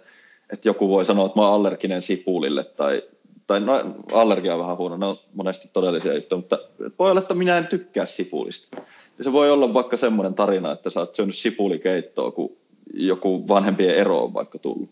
[0.54, 3.04] että joku voi sanoa, että mä oon allerginen sipulille tai,
[3.48, 6.60] tai no, allergia on vähän huono, ne on monesti todellisia juttuja, mutta
[7.00, 8.78] voi olla, että minä en tykkää sipulista.
[9.18, 12.58] Ja se voi olla vaikka semmoinen tarina, että sä oot syönyt sipulikeittoa, kun
[12.94, 14.90] joku vanhempien ero on vaikka tullut.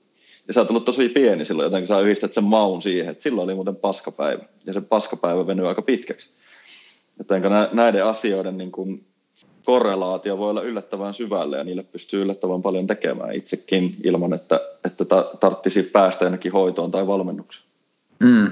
[0.47, 3.45] Ja sä oot ollut tosi pieni silloin, jotenkin sä yhdistät sen maun siihen, että silloin
[3.45, 4.43] oli muuten paskapäivä.
[4.65, 6.29] Ja se paskapäivä venyi aika pitkäksi.
[7.17, 9.05] Joten näiden asioiden niin kuin
[9.63, 15.05] korrelaatio voi olla yllättävän syvälle ja niille pystyy yllättävän paljon tekemään itsekin ilman, että, että
[15.39, 17.68] tarttisi päästä jonnekin hoitoon tai valmennukseen.
[18.19, 18.51] Mm,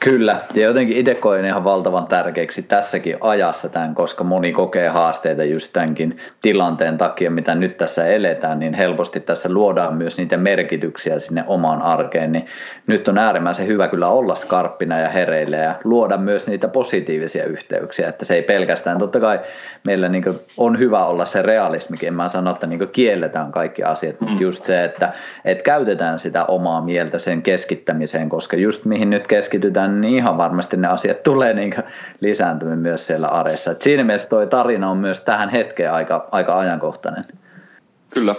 [0.00, 5.44] kyllä, ja jotenkin itse koen ihan valtavan tärkeäksi tässäkin ajassa tämän, koska moni kokee haasteita
[5.44, 11.18] just tämänkin tilanteen takia, mitä nyt tässä eletään, niin helposti tässä luodaan myös niitä merkityksiä
[11.18, 12.46] sinne omaan arkeen, niin
[12.86, 18.08] nyt on äärimmäisen hyvä kyllä olla skarppina ja hereillä ja luoda myös niitä positiivisia yhteyksiä,
[18.08, 19.40] että se ei pelkästään, totta kai
[19.84, 20.24] meillä niin
[20.56, 24.40] on hyvä olla se realismikin, en mä sano, että niin kielletään kaikki asiat, mutta mm.
[24.40, 25.12] just se, että,
[25.44, 30.76] että käytetään sitä omaa mieltä sen keskittämiseen, koska just mihin nyt keskitytään, niin ihan varmasti
[30.76, 31.74] ne asiat tulee niin
[32.20, 33.70] lisääntymään myös siellä arjessa.
[33.70, 37.24] Et siinä mielessä toi tarina on myös tähän hetkeen aika, aika ajankohtainen.
[38.14, 38.34] Kyllä.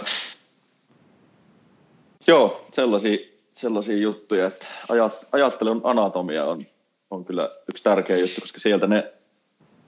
[2.26, 3.18] Joo, sellaisia,
[3.54, 6.62] sellaisia juttuja, että ajat, ajattelun anatomia on,
[7.10, 9.12] on kyllä yksi tärkeä juttu, koska sieltä ne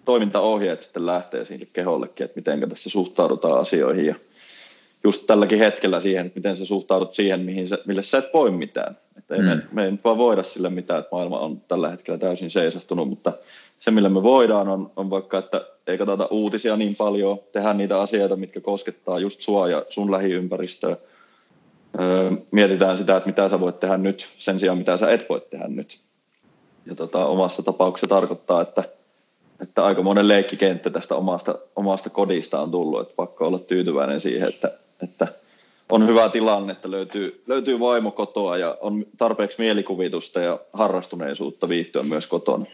[0.04, 4.14] toimintaohjeet sitten lähtee sinne kehollekin, että miten tässä suhtaudutaan asioihin ja
[5.04, 8.50] just tälläkin hetkellä siihen, että miten sä suhtaudut siihen, mihin sä, mille sä et voi
[8.50, 8.96] mitään.
[9.18, 9.44] Että mm.
[9.44, 13.08] me, me ei nyt vaan voida sille mitään, että maailma on tällä hetkellä täysin seisahtunut,
[13.08, 13.32] mutta
[13.80, 18.00] se millä me voidaan on, on vaikka, että ei katsota uutisia niin paljon, tehdä niitä
[18.00, 20.96] asioita, mitkä koskettaa just sua ja sun lähiympäristöä.
[22.00, 25.40] Öö, mietitään sitä, että mitä sä voit tehdä nyt sen sijaan, mitä sä et voi
[25.50, 26.00] tehdä nyt.
[26.86, 28.84] Ja tota, omassa tapauksessa tarkoittaa, että,
[29.62, 34.48] että aika monen leikkikenttä tästä omasta, omasta kodista on tullut, että pakko olla tyytyväinen siihen,
[34.48, 34.70] että,
[35.02, 35.28] että
[35.92, 42.02] on hyvä tilanne, että löytyy, löytyy vaimo kotoa ja on tarpeeksi mielikuvitusta ja harrastuneisuutta viihtyä
[42.02, 42.64] myös kotona.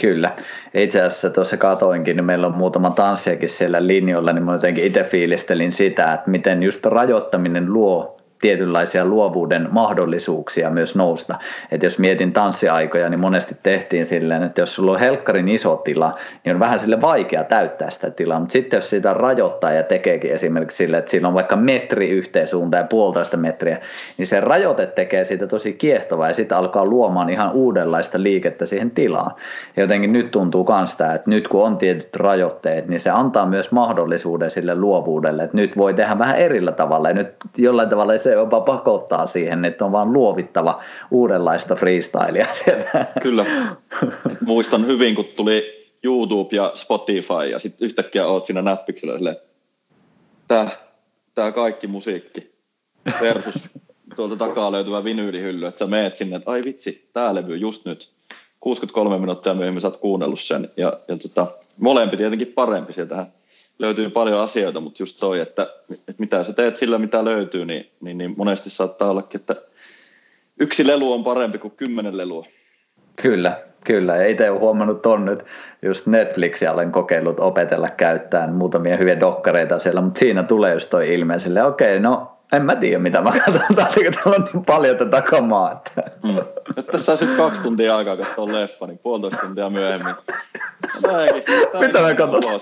[0.00, 0.36] Kyllä.
[0.74, 5.04] Itse asiassa tuossa katoinkin, niin meillä on muutama tanssiakin siellä linjoilla, niin mä jotenkin itse
[5.04, 8.15] fiilistelin sitä, että miten just rajoittaminen luo
[8.46, 11.34] tietynlaisia luovuuden mahdollisuuksia myös nousta.
[11.70, 16.18] että jos mietin tanssiaikoja, niin monesti tehtiin silleen, että jos sulla on helkkarin iso tila,
[16.44, 20.32] niin on vähän sille vaikea täyttää sitä tilaa, mutta sitten jos sitä rajoittaa ja tekeekin
[20.32, 23.78] esimerkiksi sille, että siinä on vaikka metri yhteen suuntaan ja puolitoista metriä,
[24.18, 28.90] niin se rajoite tekee siitä tosi kiehtovaa ja sitten alkaa luomaan ihan uudenlaista liikettä siihen
[28.90, 29.30] tilaan.
[29.76, 33.46] Ja jotenkin nyt tuntuu myös sitä, että nyt kun on tietyt rajoitteet, niin se antaa
[33.46, 38.12] myös mahdollisuuden sille luovuudelle, että nyt voi tehdä vähän erillä tavalla ja nyt jollain tavalla
[38.20, 43.06] se jopa pakottaa siihen, että on vaan luovittava uudenlaista freestylia sieltä.
[43.22, 43.46] Kyllä.
[44.46, 49.36] Muistan hyvin, kun tuli YouTube ja Spotify ja sitten yhtäkkiä oot siinä näppiksellä silleen,
[50.48, 50.70] tää,
[51.34, 52.52] tää kaikki musiikki
[53.20, 53.54] versus
[54.16, 58.10] tuolta takaa löytyvä vinyylihylly, että sä meet sinne, että ai vitsi, tää levy just nyt.
[58.60, 61.46] 63 minuuttia myöhemmin sä oot kuunnellut sen ja, ja tota,
[61.80, 63.32] molempi tietenkin parempi sieltähän
[63.78, 67.90] löytyy paljon asioita, mutta just toi, että, että mitä sä teet sillä, mitä löytyy, niin,
[68.00, 69.56] niin, niin monesti saattaa olla, että
[70.60, 72.46] yksi lelu on parempi kuin kymmenen lelua.
[73.22, 74.16] Kyllä, kyllä.
[74.16, 75.44] Ja itse olen huomannut ton nyt,
[75.82, 81.14] just Netflixiä olen kokeillut opetella käyttämään muutamia hyviä dokkareita siellä, mutta siinä tulee just toi
[81.14, 84.96] ilme sille, okei, okay, no en mä tiedä mitä mä katson, täällä on niin paljon
[84.96, 85.72] tätä kamaa.
[85.72, 86.10] Että.
[86.22, 86.38] Mm.
[86.76, 90.14] Että tässä olisi kaksi tuntia aikaa katsoa leffa, niin puolitoista tuntia myöhemmin.
[91.02, 92.60] Tämäkin, tämäkin mitä mä katson?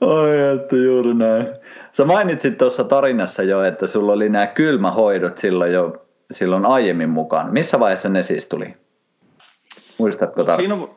[0.00, 1.46] Oi, että juuri näin.
[1.92, 7.52] Sä mainitsit tuossa tarinassa jo, että sulla oli nämä kylmähoidot silloin jo silloin aiemmin mukaan.
[7.52, 8.76] Missä vaiheessa ne siis tuli?
[9.98, 10.58] Muistatko tarkkaan?
[10.58, 10.88] Siinä,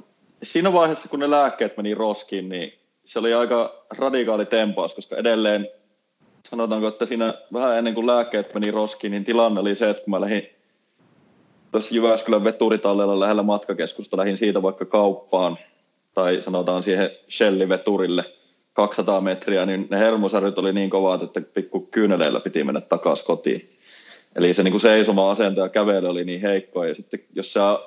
[0.43, 2.73] siinä vaiheessa, kun ne lääkkeet meni roskiin, niin
[3.05, 5.67] se oli aika radikaali tempaus, koska edelleen
[6.49, 10.11] sanotaanko, että siinä vähän ennen kuin lääkkeet meni roskiin, niin tilanne oli se, että kun
[10.11, 10.43] mä lähdin
[11.71, 15.57] tuossa Jyväskylän veturitallella lähellä matkakeskusta, lähdin siitä vaikka kauppaan,
[16.13, 18.23] tai sanotaan siihen Shelly-veturille
[18.73, 23.77] 200 metriä, niin ne hermosäryt oli niin kovat, että pikku kyyneleillä piti mennä takaisin kotiin.
[24.35, 27.79] Eli se niin kuin seisoma asento ja kävely oli niin heikko, ja sitten jos sä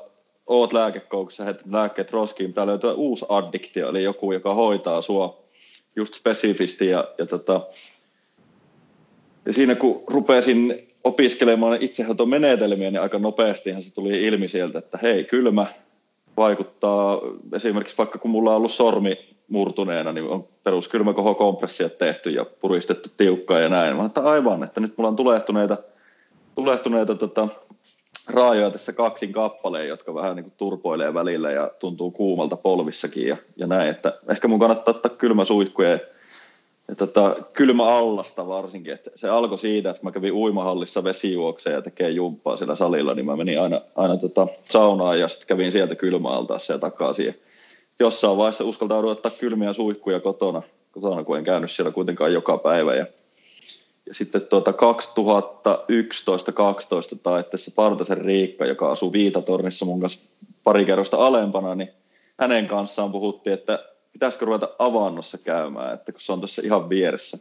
[0.47, 5.45] oot lääkekoukussa, heität lääkkeet roskiin, pitää löytyä uusi addiktio, eli joku, joka hoitaa sua
[5.97, 7.61] just spesifisti, ja, ja, tota,
[9.47, 15.25] ja siinä kun rupesin opiskelemaan itsehoitomenetelmiä, niin aika nopeastihan se tuli ilmi sieltä, että hei,
[15.25, 15.67] kylmä
[16.37, 17.21] vaikuttaa,
[17.53, 23.09] esimerkiksi vaikka kun mulla on ollut sormi murtuneena, niin on perus kylmäkohokompressiot tehty ja puristettu
[23.17, 23.97] tiukkaa ja näin.
[23.97, 25.77] Mä että aivan, että nyt mulla on tulehtuneita,
[26.55, 27.49] tulehtuneita tota,
[28.29, 33.37] raajoja tässä kaksin kappaleen, jotka vähän niin kuin turpoilee välillä ja tuntuu kuumalta polvissakin ja,
[33.57, 35.99] ja näin, että ehkä mun kannattaa ottaa kylmä suihkuja ja
[36.97, 42.11] tota, kylmä allasta varsinkin, että se alkoi siitä, että mä kävin uimahallissa vesijuokseen ja tekee
[42.11, 46.73] jumppaa siellä salilla, niin mä menin aina, aina tota saunaan ja sitten kävin sieltä kylmäaltaassa
[46.73, 47.41] ja takaisin.
[48.01, 52.95] Jossain vaiheessa uskaltauduin ottaa kylmiä suihkuja kotona, kotona, kun en käynyt siellä kuitenkaan joka päivä.
[52.95, 53.07] Ja,
[54.07, 54.75] ja sitten tuota 2011-2012
[57.23, 60.29] taitteessa Partasen Riikka, joka asuu Viitatornissa mun kanssa
[60.65, 61.89] pari kerrosta alempana, niin
[62.39, 67.39] hänen kanssaan puhuttiin, että pitäisikö ruveta avannossa käymään, että kun se on tuossa ihan vieressä.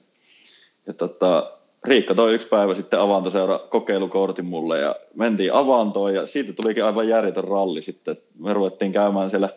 [0.87, 1.51] Ja tota,
[1.83, 7.07] Riikka toi yksi päivä sitten avantoseura kokeilukortin mulle ja mentiin avantoon ja siitä tulikin aivan
[7.07, 8.17] järjetön ralli sitten.
[8.39, 9.49] Me ruvettiin käymään siellä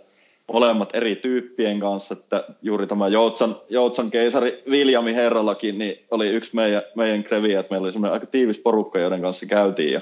[0.53, 6.55] molemmat eri tyyppien kanssa, että juuri tämä Joutsan, Joutsan keisari Viljami Herrallakin niin oli yksi
[6.55, 10.01] meidän, meidän kreviä, että meillä oli semmoinen aika tiivis porukka, joiden kanssa käytiin ja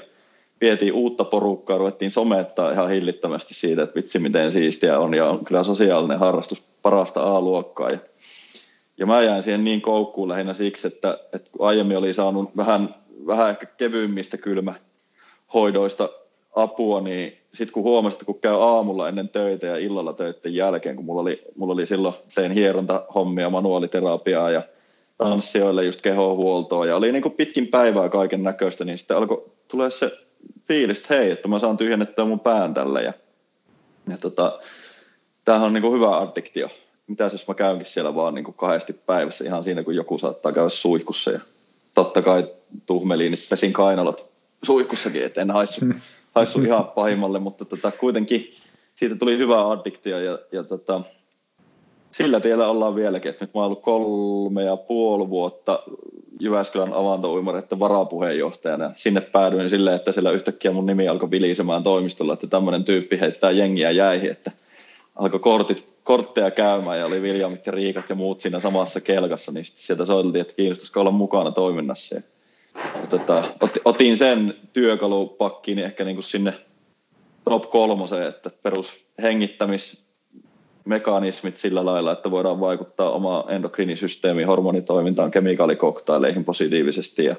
[0.61, 5.45] vietiin uutta porukkaa, ruvettiin somettaa ihan hillittömästi siitä, että vitsi miten siistiä on ja on
[5.45, 7.89] kyllä sosiaalinen harrastus parasta A-luokkaa.
[7.89, 7.99] Ja,
[8.97, 12.95] ja mä jäin siihen niin koukkuun lähinnä siksi, että, että kun aiemmin oli saanut vähän,
[13.27, 16.09] vähän ehkä kevyimmistä kylmähoidoista
[16.55, 20.95] apua, niin sitten kun huomasin, että kun käy aamulla ennen töitä ja illalla töiden jälkeen,
[20.95, 24.61] kun mulla oli, mulla oli silloin, tein hierontahommia, manuaaliterapiaa ja
[25.17, 29.91] tanssijoille just kehohuoltoa ja oli niin kuin pitkin päivää kaiken näköistä, niin sitten alkoi tulee
[29.91, 30.24] se
[30.67, 33.13] fiilis, että hei, että mä saan tyhjennettyä mun pään tällä ja,
[34.09, 34.59] ja tota,
[35.45, 36.69] tämähän on niin kuin hyvä addiktio.
[37.07, 40.51] Mitä jos mä käynkin siellä vaan niin kuin kahdesti päivässä ihan siinä, kun joku saattaa
[40.51, 41.39] käydä suihkussa ja
[41.93, 42.47] totta kai
[42.85, 44.29] tuhmeliin, että pesin kainalot
[44.63, 45.85] suihkussakin, että en haissu,
[46.35, 48.53] haissu ihan pahimmalle, mutta tota, kuitenkin
[48.95, 51.01] siitä tuli hyvä addiktio ja, ja tota,
[52.17, 53.29] sillä tiellä ollaan vieläkin.
[53.29, 55.83] että nyt mä oon ollut kolme ja puoli vuotta
[56.39, 58.91] Jyväskylän avantouimareiden varapuheenjohtajana.
[58.95, 63.51] Sinne päädyin silleen, että siellä yhtäkkiä mun nimi alkoi vilisemään toimistolla, että tämmöinen tyyppi heittää
[63.51, 64.51] jengiä jäihin, että
[65.15, 69.65] alkoi kortit, kortteja käymään ja oli Viljamit ja Riikat ja muut siinä samassa kelkassa, niin
[69.65, 72.15] sieltä soiteltiin, että kiinnostaisiko olla mukana toiminnassa.
[72.15, 72.21] Ja,
[73.09, 73.43] tota,
[73.85, 76.53] otin sen työkalupakkiin ehkä niin kuin sinne
[77.49, 79.05] top kolmoseen, että perus
[80.85, 87.35] hengittämismekanismit sillä lailla, että voidaan vaikuttaa oma endokriinisysteemiin, hormonitoimintaan, kemikaalikoktaileihin positiivisesti ja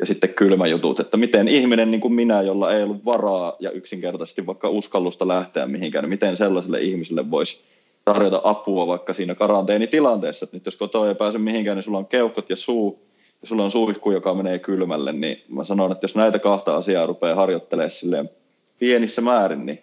[0.00, 4.46] ja sitten kylmäjutut, että miten ihminen niin kuin minä, jolla ei ollut varaa ja yksinkertaisesti
[4.46, 7.64] vaikka uskallusta lähteä mihinkään, niin miten sellaiselle ihmiselle voisi
[8.04, 12.06] tarjota apua vaikka siinä karanteenitilanteessa, että nyt jos kotoa ei pääse mihinkään, niin sulla on
[12.06, 13.02] keuhkot ja suu,
[13.42, 17.06] ja sulla on suihku, joka menee kylmälle, niin mä sanon, että jos näitä kahta asiaa
[17.06, 18.30] rupeaa harjoittelemaan silleen
[18.78, 19.82] pienissä määrin, niin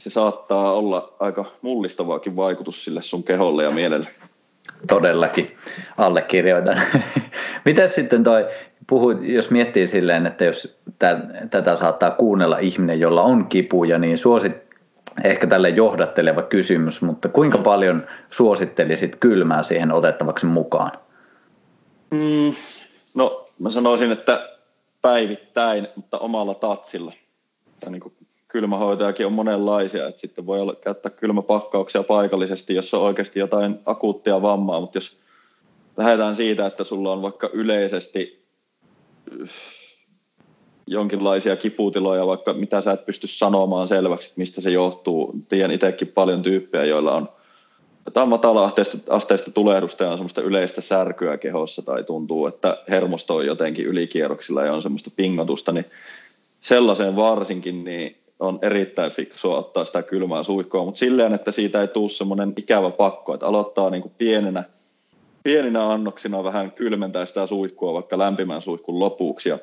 [0.00, 4.08] se saattaa olla aika mullistavaakin vaikutus sille sun keholle ja mielelle.
[4.88, 5.56] Todellakin,
[5.96, 6.80] allekirjoitan.
[7.64, 8.46] Miten sitten toi,
[8.86, 10.80] puhuit, jos miettii silleen, että jos
[11.50, 14.52] tätä saattaa kuunnella ihminen, jolla on kipuja, niin suosit,
[15.24, 20.92] ehkä tälle johdatteleva kysymys, mutta kuinka paljon suosittelisit kylmää siihen otettavaksi mukaan?
[22.10, 22.52] Mm,
[23.14, 24.48] no mä sanoisin, että
[25.02, 27.12] päivittäin, mutta omalla tatsilla.
[27.80, 28.14] Tai niin kuin
[28.52, 34.42] kylmähoitojakin on monenlaisia, että sitten voi olla, käyttää kylmäpakkauksia paikallisesti, jos on oikeasti jotain akuuttia
[34.42, 35.20] vammaa, mutta jos
[35.96, 38.44] lähdetään siitä, että sulla on vaikka yleisesti
[40.86, 45.32] jonkinlaisia kiputiloja, vaikka mitä sä et pysty sanomaan selväksi, mistä se johtuu.
[45.48, 47.28] Tiedän itsekin paljon tyyppejä, joilla on
[48.06, 53.46] jotain matala-asteista asteista tulehdusta ja on semmoista yleistä särkyä kehossa tai tuntuu, että hermosto on
[53.46, 55.84] jotenkin ylikierroksilla ja on semmoista pingotusta, niin
[56.60, 61.88] sellaiseen varsinkin niin on erittäin fiksua ottaa sitä kylmää suihkoa, mutta silleen, että siitä ei
[61.88, 64.64] tule semmoinen ikävä pakko, että aloittaa niin kuin pienenä
[65.42, 69.48] pieninä annoksina vähän kylmentää sitä suihkua vaikka lämpimän suihkun lopuksi.
[69.48, 69.58] Ja,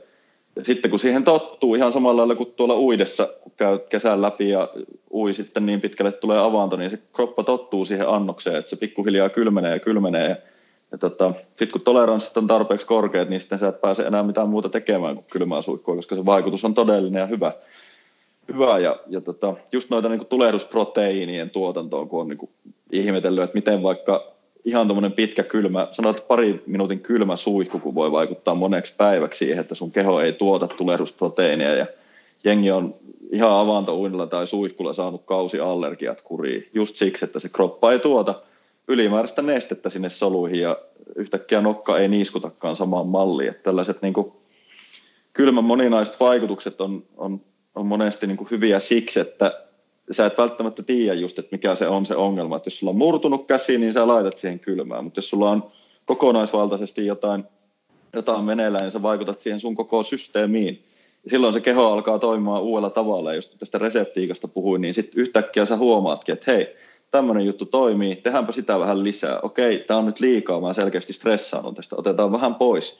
[0.55, 4.49] ja sitten kun siihen tottuu ihan samalla lailla kuin tuolla uidessa, kun käy kesän läpi
[4.49, 4.69] ja
[5.11, 9.29] ui sitten niin pitkälle tulee avanto, niin se kroppa tottuu siihen annokseen, että se pikkuhiljaa
[9.29, 10.29] kylmenee ja kylmenee.
[10.29, 10.35] Ja,
[10.91, 14.49] ja tota, sitten kun toleranssit on tarpeeksi korkeat, niin sitten sä et pääse enää mitään
[14.49, 17.51] muuta tekemään kuin kylmää suihkua, koska se vaikutus on todellinen ja hyvä.
[18.53, 18.79] Hyvä.
[18.79, 22.49] Ja, ja tota, just noita niin tulehdusproteiinien tuotantoa, kun on niin
[22.91, 24.33] ihmetellyt, että miten vaikka
[24.65, 29.59] ihan tuommoinen pitkä kylmä, sanoit pari minuutin kylmä suihku, kun voi vaikuttaa moneksi päiväksi siihen,
[29.59, 31.87] että sun keho ei tuota tulehdusproteiinia ja
[32.43, 32.95] jengi on
[33.31, 38.41] ihan avantouinnilla tai suihkulla saanut kausiallergiat kuriin just siksi, että se kroppa ei tuota
[38.87, 40.77] ylimääräistä nestettä sinne soluihin ja
[41.15, 43.49] yhtäkkiä nokka ei niiskutakaan samaan malliin.
[43.49, 44.31] Että tällaiset niin kuin,
[45.33, 47.41] kylmän moninaiset vaikutukset on, on,
[47.77, 49.63] on monesti niin kuin hyviä siksi, että
[50.11, 52.57] sä et välttämättä tiedä just, että mikä se on se ongelma.
[52.57, 55.71] Että jos sulla on murtunut käsi, niin sä laitat siihen kylmään, mutta jos sulla on
[56.05, 57.43] kokonaisvaltaisesti jotain,
[58.13, 60.83] jotain meneillään, niin sä vaikutat siihen sun koko systeemiin.
[61.23, 63.31] Ja silloin se keho alkaa toimimaan uudella tavalla.
[63.31, 66.75] Ja jos tästä reseptiikasta puhuin, niin sitten yhtäkkiä sä huomaatkin, että hei,
[67.11, 69.39] tämmöinen juttu toimii, tehdäänpä sitä vähän lisää.
[69.39, 72.99] Okei, tämä on nyt liikaa, mä selkeästi stressaanut tästä, otetaan vähän pois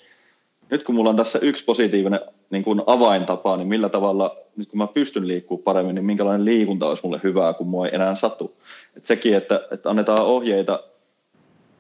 [0.70, 2.20] nyt kun mulla on tässä yksi positiivinen
[2.50, 6.88] niin kuin avaintapa, niin millä tavalla, nyt kun mä pystyn liikkumaan paremmin, niin minkälainen liikunta
[6.88, 8.58] olisi mulle hyvää, kun mua ei enää satu.
[8.98, 10.84] Et sekin, että, että annetaan ohjeita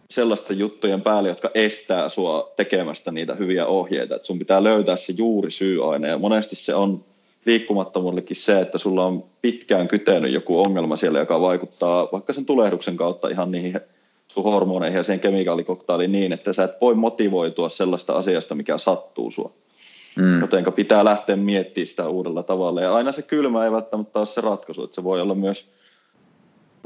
[0.09, 4.15] sellaista juttujen päälle, jotka estää sua tekemästä niitä hyviä ohjeita.
[4.15, 6.07] Että sun pitää löytää se juuri syyaine.
[6.07, 7.05] Ja monesti se on
[7.45, 12.97] liikkumattomuudellekin se, että sulla on pitkään kytenyt joku ongelma siellä, joka vaikuttaa vaikka sen tulehduksen
[12.97, 13.79] kautta ihan niihin
[14.27, 19.31] sun hormoneihin ja sen kemikaalikoktailiin niin, että sä et voi motivoitua sellaista asiasta, mikä sattuu
[19.31, 19.51] sua.
[20.17, 20.41] Mm.
[20.41, 22.81] Jotenka pitää lähteä miettimään sitä uudella tavalla.
[22.81, 25.69] Ja aina se kylmä ei välttämättä ole se ratkaisu, että se voi olla myös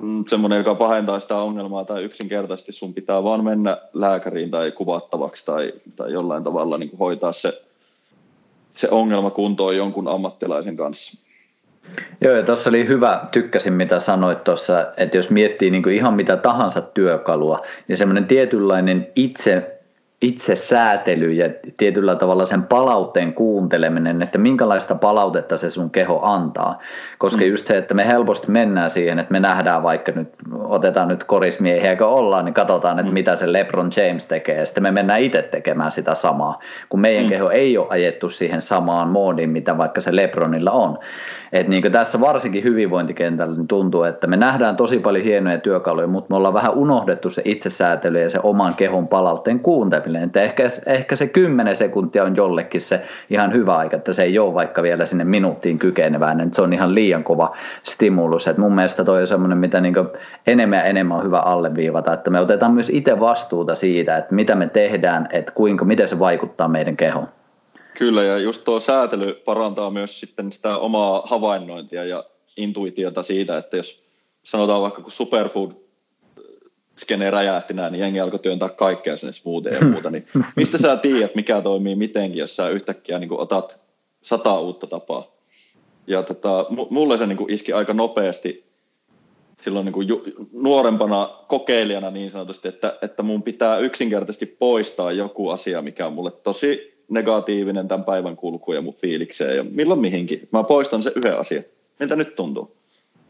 [0.02, 5.46] mm, semmoinen, joka pahentaa sitä ongelmaa tai yksinkertaisesti sun pitää vaan mennä lääkäriin tai kuvattavaksi
[5.46, 7.62] tai, tai jollain tavalla niin hoitaa se,
[8.74, 11.22] se ongelma kuntoon jonkun ammattilaisen kanssa.
[12.22, 16.14] Joo, ja tuossa oli hyvä, tykkäsin mitä sanoit tuossa, että jos miettii niin kuin ihan
[16.14, 19.71] mitä tahansa työkalua, niin semmoinen tietynlainen itse
[20.22, 26.80] itsesäätely ja tietyllä tavalla sen palautteen kuunteleminen, että minkälaista palautetta se sun keho antaa.
[27.18, 27.48] Koska mm.
[27.48, 30.28] just se, että me helposti mennään siihen, että me nähdään vaikka nyt,
[30.64, 33.14] otetaan nyt korismiehiä, kun ollaan, niin katsotaan, että mm.
[33.14, 36.60] mitä se LeBron James tekee, ja sitten me mennään itse tekemään sitä samaa,
[36.90, 37.30] kun meidän mm.
[37.30, 41.00] keho ei ole ajettu siihen samaan moodiin, mitä vaikka se LeBronilla on.
[41.52, 46.08] Et niin kuin tässä varsinkin hyvinvointikentällä niin tuntuu, että me nähdään tosi paljon hienoja työkaluja,
[46.08, 50.11] mutta me ollaan vähän unohdettu se itsesäätely ja se oman kehon palautteen kuunteleminen.
[50.16, 54.40] Että ehkä, ehkä se 10 sekuntia on jollekin se ihan hyvä aika, että se ei
[54.40, 58.48] ole vaikka vielä sinne minuuttiin kykenevää, niin se on ihan liian kova stimulus.
[58.48, 59.96] Et mun mielestä toi on semmoinen, mitä niin
[60.48, 64.56] enemmän ja enemmän on hyvä alleviivata, että me otetaan myös itse vastuuta siitä, että mitä
[64.56, 67.28] me tehdään, että kuinka, miten se vaikuttaa meidän kehoon.
[67.98, 72.24] Kyllä, ja just tuo säätely parantaa myös sitten sitä omaa havainnointia ja
[72.58, 74.04] intuitiota siitä, että jos
[74.44, 75.72] sanotaan vaikka kun superfood
[77.02, 80.98] skene räjähti näin, niin jengi alkoi työntää kaikkea sinne smoothie ja muuta, niin mistä sä
[80.98, 83.80] tiedät, mikä toimii mitenkin, jos sä yhtäkkiä niin otat
[84.22, 85.28] sata uutta tapaa.
[86.08, 88.72] Ja tota, mulle se niin iski aika nopeasti
[89.62, 90.24] silloin niin ju,
[90.54, 96.32] nuorempana kokeilijana niin sanotusti, että, että mun pitää yksinkertaisesti poistaa joku asia, mikä on mulle
[96.32, 100.48] tosi negatiivinen tämän päivän kulkuun ja mun fiilikseen ja milloin mihinkin.
[100.52, 101.64] Mä poistan sen yhden asian.
[102.00, 102.81] Miltä nyt tuntuu?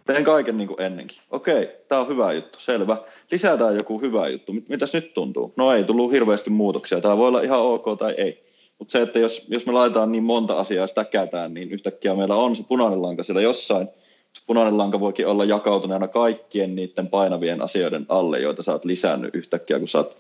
[0.05, 1.17] Teen kaiken niin kuin ennenkin.
[1.31, 2.97] Okei, tämä on hyvä juttu, selvä.
[3.31, 4.53] Lisätään joku hyvä juttu.
[4.69, 5.53] Mitäs nyt tuntuu?
[5.55, 7.01] No ei tullut hirveästi muutoksia.
[7.01, 8.43] Tämä voi olla ihan ok tai ei.
[8.79, 12.35] Mutta se, että jos, jos me laitetaan niin monta asiaa sitä kätään, niin yhtäkkiä meillä
[12.35, 13.87] on se punainen lanka siellä jossain.
[14.33, 19.35] Se punainen lanka voikin olla jakautuneena kaikkien niiden painavien asioiden alle, joita sä oot lisännyt
[19.35, 20.17] yhtäkkiä, kun sä oot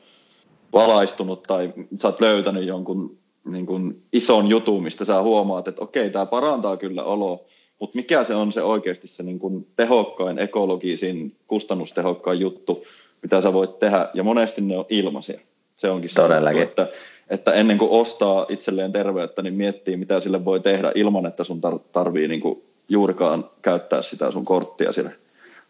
[0.73, 6.09] valaistunut tai sä oot löytänyt jonkun niin kuin ison jutun, mistä sä huomaat, että okei,
[6.09, 7.39] tämä parantaa kyllä oloa,
[7.81, 12.85] mutta mikä se on se oikeasti se niin kuin tehokkain, ekologisin, kustannustehokkain juttu,
[13.21, 15.39] mitä sä voit tehdä, ja monesti ne on ilmaisia.
[15.77, 16.21] Se onkin se,
[16.61, 16.87] että,
[17.29, 21.61] että ennen kuin ostaa itselleen terveyttä, niin miettii, mitä sille voi tehdä ilman, että sun
[21.65, 25.11] tar- tarvii niin kuin juurikaan käyttää sitä sun korttia sille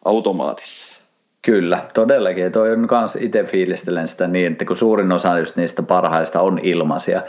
[0.06, 1.01] automaatissa.
[1.46, 2.52] Kyllä, todellakin.
[2.52, 6.60] Toi on myös itse fiilistelen sitä niin, että kun suurin osa just niistä parhaista on
[6.64, 7.22] ilmaisia.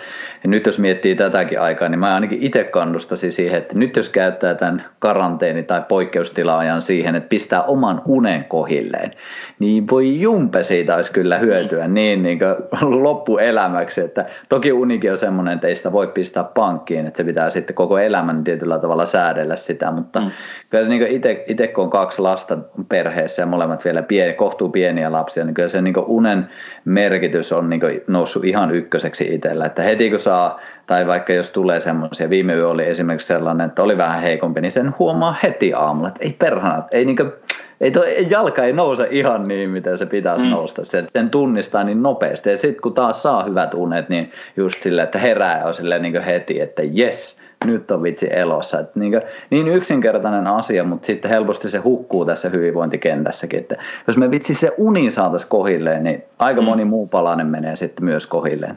[0.42, 4.08] Ja nyt jos miettii tätäkin aikaa, niin mä ainakin itse kannustaisin siihen, että nyt jos
[4.08, 9.10] käyttää tämän karanteeni- tai poikkeustilaajan siihen, että pistää oman unen kohilleen,
[9.58, 14.00] niin voi jumpe siitä olisi kyllä hyötyä niin, niin kuin loppuelämäksi.
[14.00, 17.74] Että toki unikin on semmoinen, että ei sitä voi pistää pankkiin, että se pitää sitten
[17.74, 20.30] koko elämän tietyllä tavalla säädellä sitä, mutta mm.
[20.70, 21.06] kyllä niin
[21.46, 22.58] itse kun on kaksi lasta
[22.88, 26.48] perheessä ja molemmat vielä ja pien, kohtuu pieniä lapsia, niin kyllä se niin unen
[26.84, 29.66] merkitys on niin noussut ihan ykköseksi itsellä.
[29.66, 33.82] Että heti kun saa, tai vaikka jos tulee semmoisia, viime yö oli esimerkiksi sellainen, että
[33.82, 37.32] oli vähän heikompi, niin sen huomaa heti aamulla, että ei perhana, ei niin kuin,
[37.80, 40.50] ei toi, jalka ei nouse ihan niin, miten se pitäisi mm.
[40.50, 40.84] nousta.
[40.84, 42.50] Sen, sen tunnistaa niin nopeasti.
[42.50, 46.22] Ja sitten kun taas saa hyvät unet, niin just silleen, että herää on silleen niin
[46.22, 48.80] heti, että yes, nyt on vitsi elossa.
[48.80, 53.60] Et niin, kuin, niin yksinkertainen asia, mutta sitten helposti se hukkuu tässä hyvinvointikentässäkin.
[53.60, 56.64] Että jos me vitsi se uni saataisiin kohilleen, niin aika mm.
[56.64, 58.76] moni muu palanen menee sitten myös kohilleen.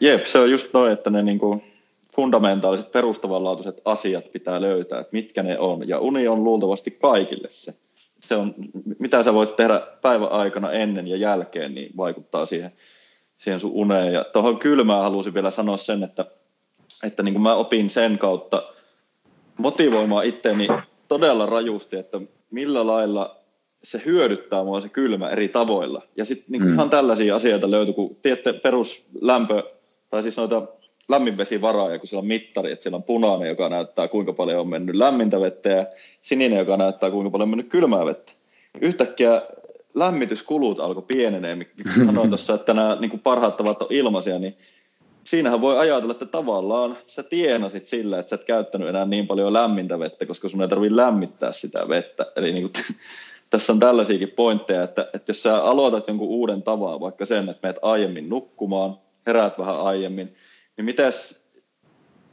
[0.00, 1.62] Jep, se on just noin, että ne niin kuin
[2.16, 5.88] fundamentaaliset perustavanlaatuiset asiat pitää löytää, että mitkä ne on.
[5.88, 7.74] Ja uni on luultavasti kaikille se
[8.20, 8.54] se on,
[8.98, 12.72] mitä sä voit tehdä päivän aikana ennen ja jälkeen, niin vaikuttaa siihen,
[13.38, 14.12] siihen sun uneen.
[14.12, 16.26] Ja tuohon kylmään halusin vielä sanoa sen, että,
[17.02, 18.62] että niin kuin mä opin sen kautta
[19.56, 20.68] motivoimaan itteeni
[21.08, 22.20] todella rajusti, että
[22.50, 23.36] millä lailla
[23.82, 26.02] se hyödyttää mua se kylmä eri tavoilla.
[26.16, 26.74] Ja sitten niin mm.
[26.74, 29.62] ihan tällaisia asioita löytyy, kun tiedätte peruslämpö,
[30.10, 30.62] tai siis noita
[31.08, 34.96] lämminvesivaraaja, kun siellä on mittari, että siellä on punainen, joka näyttää kuinka paljon on mennyt
[34.96, 35.86] lämmintä vettä ja
[36.22, 38.32] sininen, joka näyttää kuinka paljon on mennyt kylmää vettä.
[38.80, 39.42] Yhtäkkiä
[39.94, 41.66] lämmityskulut alkoi pienenee,
[42.06, 44.56] sanoin tuossa, että nämä niin kuin parhaat tavat on ilmaisia, niin
[45.30, 49.52] siinähän voi ajatella, että tavallaan sä tienasit sillä, että sä et käyttänyt enää niin paljon
[49.52, 52.26] lämmintä vettä, koska sun ei tarvitse lämmittää sitä vettä.
[52.36, 52.84] Eli niin kuin,
[53.50, 57.68] tässä on tällaisiakin pointteja, että, että jos sä aloitat jonkun uuden tavan, vaikka sen, että
[57.68, 60.34] meet aiemmin nukkumaan, heräät vähän aiemmin,
[60.76, 61.44] niin mitäs,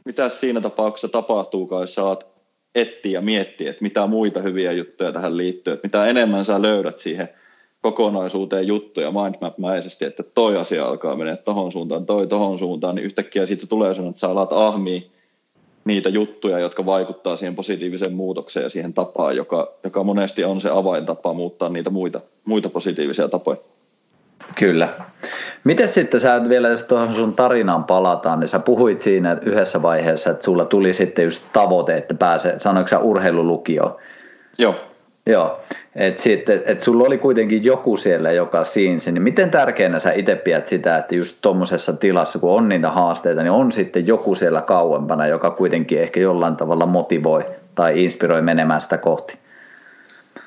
[0.04, 2.26] mitäs siinä tapauksessa tapahtuukaan, jos saat
[2.74, 6.98] etsiä ja miettiä, että mitä muita hyviä juttuja tähän liittyy, että mitä enemmän sä löydät
[6.98, 7.28] siihen
[7.82, 13.46] kokonaisuuteen juttuja mindmap-mäisesti, että toi asia alkaa mennä tohon suuntaan, toi tohon suuntaan, niin yhtäkkiä
[13.46, 15.00] siitä tulee sellainen, että sä alat ahmia
[15.84, 20.70] niitä juttuja, jotka vaikuttaa siihen positiiviseen muutokseen ja siihen tapaan, joka, joka monesti on se
[20.70, 23.58] avaintapa muuttaa niitä muita, muita positiivisia tapoja.
[24.54, 24.88] Kyllä.
[25.64, 30.30] Miten sitten sä vielä, jos tuohon sun tarinaan palataan, niin sä puhuit siinä yhdessä vaiheessa,
[30.30, 33.96] että sulla tuli sitten just tavoite, että pääse, sanoiko sä urheilulukio?
[34.58, 34.74] Joo.
[35.28, 35.58] Joo,
[35.94, 40.34] että et, et sulla oli kuitenkin joku siellä, joka siinsi, niin miten tärkeänä sä itse
[40.34, 44.62] pidät sitä, että just tuommoisessa tilassa, kun on niitä haasteita, niin on sitten joku siellä
[44.62, 49.38] kauempana, joka kuitenkin ehkä jollain tavalla motivoi tai inspiroi menemään sitä kohti?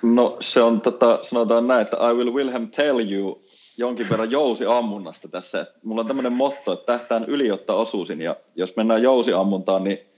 [0.01, 3.41] No se on, tota, sanotaan näin, että I will Wilhelm tell you
[3.77, 5.65] jonkin verran jousiammunnasta tässä.
[5.83, 10.10] Mulla on tämmöinen motto, että tähtään yliottaa osuusin ja jos mennään jousiammuntaan, niin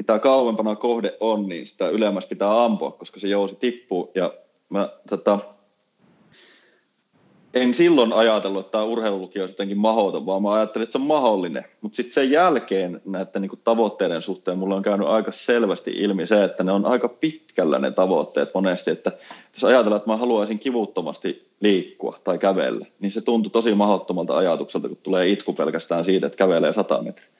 [0.00, 4.12] mitä kauempana kohde on, niin sitä ylemmäs pitää ampua, koska se jousi tippuu.
[4.14, 4.32] Ja
[4.68, 5.38] mä tota,
[7.54, 11.06] en silloin ajatellut, että tämä urheilulukio olisi jotenkin mahdoton, vaan mä ajattelin, että se on
[11.06, 11.64] mahdollinen.
[11.80, 16.44] Mutta sitten sen jälkeen näiden niin tavoitteiden suhteen mulla on käynyt aika selvästi ilmi se,
[16.44, 18.90] että ne on aika pitkällä ne tavoitteet monesti.
[18.90, 19.12] Että
[19.54, 24.88] jos ajatellaan, että mä haluaisin kivuttomasti liikkua tai kävellä, niin se tuntuu tosi mahdottomalta ajatukselta,
[24.88, 27.39] kun tulee itku pelkästään siitä, että kävelee 100 metriä.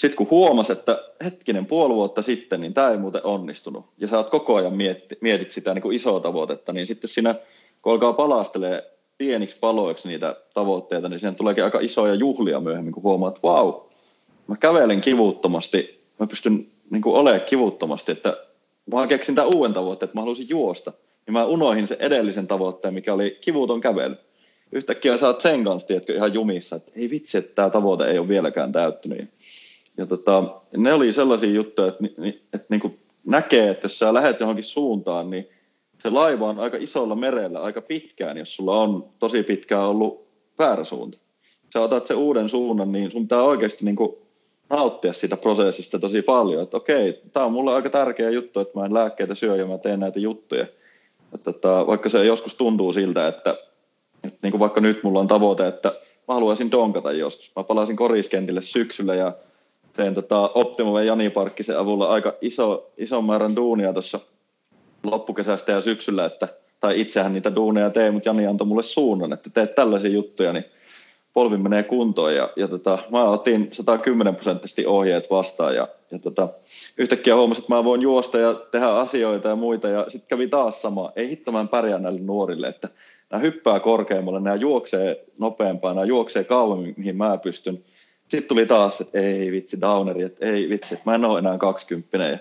[0.00, 4.16] Sitten kun huomasi, että hetkinen puoli vuotta sitten, niin tämä ei muuten onnistunut, ja sä
[4.16, 7.34] oot koko ajan mietti, mietit sitä niin kuin isoa tavoitetta, niin sitten siinä,
[7.82, 13.02] kun alkaa palastelee pieniksi paloiksi niitä tavoitteita, niin siihen tuleekin aika isoja juhlia myöhemmin, kun
[13.02, 13.82] huomaat, että vau,
[14.46, 18.36] mä kävelen kivuttomasti, mä pystyn niin kuin olemaan kivuttomasti, että
[18.92, 20.92] mä keksin tämän uuden tavoitteen, että mä haluaisin juosta,
[21.26, 24.16] niin mä unoihin sen edellisen tavoitteen, mikä oli kivuton kävely.
[24.72, 28.18] Yhtäkkiä sä oot sen kanssa, tiedätkö, ihan jumissa, että ei vitsi, että tämä tavoite ei
[28.18, 29.30] ole vieläkään täyttynyt.
[29.96, 34.14] Ja tota, ne oli sellaisia juttuja, että, että, että, niin kuin näkee, että jos sä
[34.14, 35.48] lähdet johonkin suuntaan, niin
[36.02, 40.26] se laiva on aika isolla merellä aika pitkään, jos sulla on tosi pitkään ollut
[40.58, 41.18] väärä suunta.
[41.72, 44.16] Sä otat sen uuden suunnan, niin sun pitää oikeasti niin kuin
[44.70, 46.62] nauttia siitä prosessista tosi paljon.
[46.62, 49.78] Että okei, tämä on mulle aika tärkeä juttu, että mä en lääkkeitä syö ja mä
[49.78, 50.66] teen näitä juttuja.
[51.34, 53.56] Että, että vaikka se joskus tuntuu siltä, että,
[54.24, 55.88] että niin kuin vaikka nyt mulla on tavoite, että
[56.28, 57.52] mä haluaisin donkata joskus.
[57.56, 59.32] Mä palasin koriskentille syksyllä ja
[60.00, 64.20] tein tota Optimum Jani Parkkisen avulla aika iso, ison määrän duunia tuossa
[65.02, 66.48] loppukesästä ja syksyllä, että,
[66.80, 70.64] tai itsehän niitä duuneja teen, mutta Jani antoi mulle suunnan, että teet tällaisia juttuja, niin
[71.32, 76.48] polvi menee kuntoon ja, ja tota, mä otin 110 prosenttisesti ohjeet vastaan ja, ja tota,
[76.98, 80.82] yhtäkkiä huomasin, että mä voin juosta ja tehdä asioita ja muita ja sitten kävi taas
[80.82, 81.12] sama.
[81.16, 82.88] Ei hitto pärjää näille nuorille, että
[83.30, 87.84] nämä hyppää korkeammalle, nämä juoksee nopeampaa, nämä juoksee kauemmin, mihin mä pystyn.
[88.30, 91.58] Sitten tuli taas, että ei vitsi, downeri, että ei vitsi, että mä en ole enää
[91.58, 92.38] 20 ja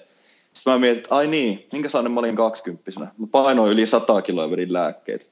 [0.54, 3.08] sitten mä mietin, että ai niin, minkä sellainen mä olin kaksikymppisenä.
[3.18, 5.26] Mä painoin yli 100 kiloa vedin lääkkeitä.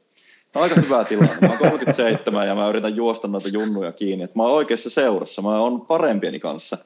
[0.55, 1.38] aika hyvä tilanne.
[1.41, 4.24] Mä oon 37 ja mä yritän juosta noita junnuja kiinni.
[4.24, 6.78] Että mä oon oikeassa seurassa, mä oon parempieni kanssa.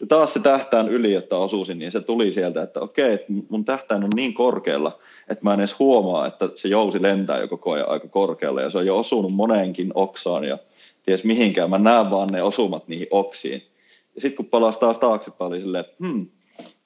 [0.00, 3.64] Ja taas se tähtään yli, että osuisin, niin se tuli sieltä, että okei, että mun
[3.64, 4.98] tähtään on niin korkealla,
[5.28, 8.62] että mä en edes huomaa, että se jousi lentää jo koko ajan aika korkealle.
[8.62, 10.58] Ja se on jo osunut moneenkin oksaan ja
[11.08, 11.70] ties mihinkään.
[11.70, 13.62] Mä näen vaan ne osumat niihin oksiin.
[14.14, 16.26] Ja sitten kun palasi taas taaksepäin, oli silleen, että hmm,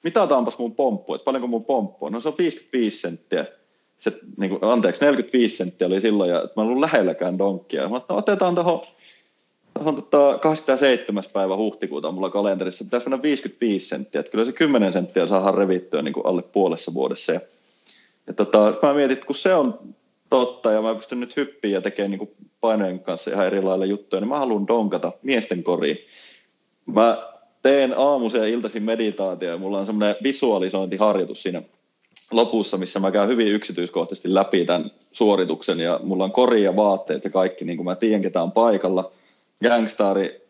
[0.03, 2.11] mitataanpas mun pomppu, että paljonko mun pomppu on.
[2.11, 3.45] No se on 55 senttiä
[4.03, 7.89] se, niin kuin, anteeksi, 45 senttiä oli silloin, ja että mä en ollut lähelläkään donkkia.
[7.89, 8.81] Mä että no, otetaan tuohon
[9.73, 11.23] tuohon tota, 27.
[11.33, 16.01] päivä huhtikuuta mulla kalenterissa, pitäisi mennä 55 senttiä, että kyllä se 10 senttiä saadaan revittyä
[16.01, 17.31] niin kuin alle puolessa vuodessa.
[17.31, 17.39] Ja,
[18.27, 19.79] ja tota, mä mietin, että kun se on
[20.33, 22.31] totta, ja mä pystyn nyt hyppiä ja tekemään niin kuin
[22.61, 25.97] painojen kanssa ihan eri lailla juttuja, niin mä haluan donkata miesten koriin.
[26.85, 27.23] Mä
[27.61, 31.61] teen aamuisen ja iltaisin meditaatio, ja mulla on semmoinen visualisointiharjoitus siinä
[32.31, 37.23] lopussa, missä mä käyn hyvin yksityiskohtaisesti läpi tämän suorituksen ja mulla on kori ja vaatteet
[37.23, 39.11] ja kaikki, niin kuin mä tiedän, ketä on paikalla.
[39.63, 40.41] Gangstari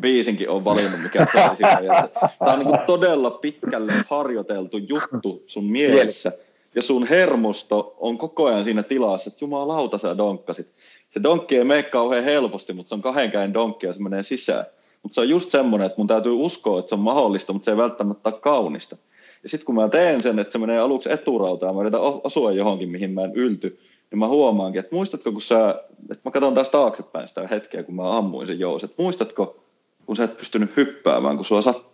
[0.00, 2.08] biisinkin on valinnut, mikä se on siinä.
[2.38, 6.32] Tämä on niin todella pitkälle harjoiteltu juttu sun mielessä.
[6.74, 10.68] Ja sun hermosto on koko ajan siinä tilassa, että jumalauta sä donkkasit.
[11.10, 14.66] Se donkki ei mene kauhean helposti, mutta se on kahden donkki ja se menee sisään.
[15.02, 17.70] Mutta se on just semmoinen, että mun täytyy uskoa, että se on mahdollista, mutta se
[17.70, 18.96] ei välttämättä ole kaunista.
[19.42, 22.90] Ja sitten kun mä teen sen, että se menee aluksi eturautaan, mä yritän osua johonkin,
[22.90, 23.78] mihin mä en ylty,
[24.10, 25.70] niin mä huomaankin, että muistatko, kun sä,
[26.10, 29.64] että mä katson taas taaksepäin sitä hetkeä, kun mä ammuin sen jousi, että muistatko,
[30.06, 31.91] kun sä et pystynyt hyppäämään, kun sua sattui.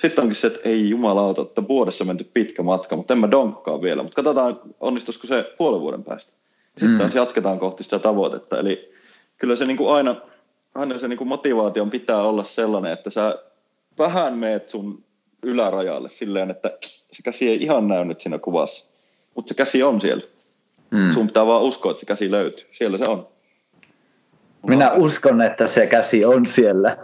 [0.00, 3.82] Sitten onkin se, että ei jumalauta, että vuodessa menty pitkä matka, mutta en mä donkkaa
[3.82, 4.02] vielä.
[4.02, 6.32] Mutta katsotaan, onnistuisiko se puolen vuoden päästä.
[6.78, 7.10] Sitten mm.
[7.14, 8.58] jatketaan kohti sitä tavoitetta.
[8.58, 8.92] Eli
[9.38, 10.16] kyllä se niin kuin aina,
[10.74, 13.38] aina se niin kuin motivaation pitää olla sellainen, että sä
[13.98, 15.04] vähän meet sun
[15.42, 18.90] ylärajalle silleen, että se käsi ei ihan näy nyt siinä kuvassa,
[19.34, 20.24] mutta se käsi on siellä.
[20.90, 21.12] Mm.
[21.12, 22.68] Sun pitää vaan uskoa, että se käsi löytyy.
[22.72, 23.28] Siellä se on.
[24.66, 26.96] Minä uskon, että se käsi on siellä.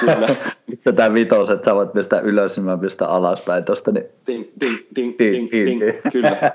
[0.00, 0.28] Kyllä.
[0.84, 3.92] Tätä vitos, että sä voit pistää ylös, niin mä pistän alaspäin tuosta.
[3.92, 4.04] Niin...
[4.26, 6.00] Ding, ding, ding, ding, ding, ding.
[6.12, 6.36] Kyllä.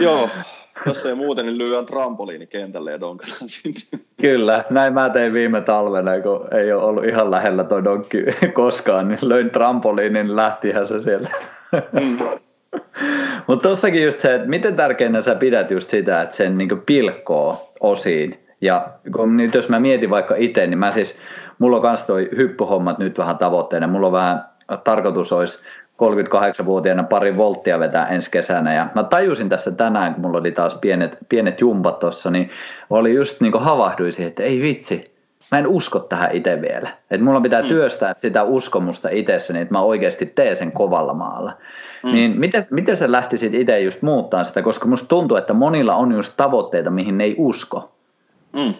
[0.00, 0.28] Joo,
[0.86, 4.00] jos ei muuten, niin lyödään trampoliini kentälle ja donkataan sitten.
[4.20, 8.18] Kyllä, näin mä tein viime talvena, kun ei ole ollut ihan lähellä toi donkki
[8.52, 11.28] koskaan, niin löin trampoliinin, niin lähtihän se siellä.
[11.92, 12.18] Mm.
[13.46, 17.72] Mutta tossakin just se, että miten tärkeänä sä pidät just sitä, että sen niin pilkkoo
[17.80, 18.38] osiin.
[18.60, 21.18] Ja kun nyt jos mä mietin vaikka itse, niin mä siis,
[21.60, 23.86] mulla on kans toi hyppyhommat nyt vähän tavoitteena.
[23.86, 24.44] Mulla on vähän
[24.84, 25.58] tarkoitus olisi
[26.00, 28.74] 38-vuotiaana pari volttia vetää ensi kesänä.
[28.74, 32.50] Ja mä tajusin tässä tänään, kun mulla oli taas pienet, pienet jumpat tuossa, niin
[32.90, 35.14] oli just niin kuin havahduin siihen, että ei vitsi,
[35.50, 36.88] mä en usko tähän itse vielä.
[37.10, 37.68] Että mulla pitää mm.
[37.68, 41.52] työstää sitä uskomusta itsessäni, että mä oikeasti teen sen kovalla maalla.
[42.04, 42.12] Mm.
[42.12, 46.12] Niin miten, miten sä lähtisit itse just muuttaa sitä, koska musta tuntuu, että monilla on
[46.12, 47.92] just tavoitteita, mihin ne ei usko.
[48.52, 48.74] Mm.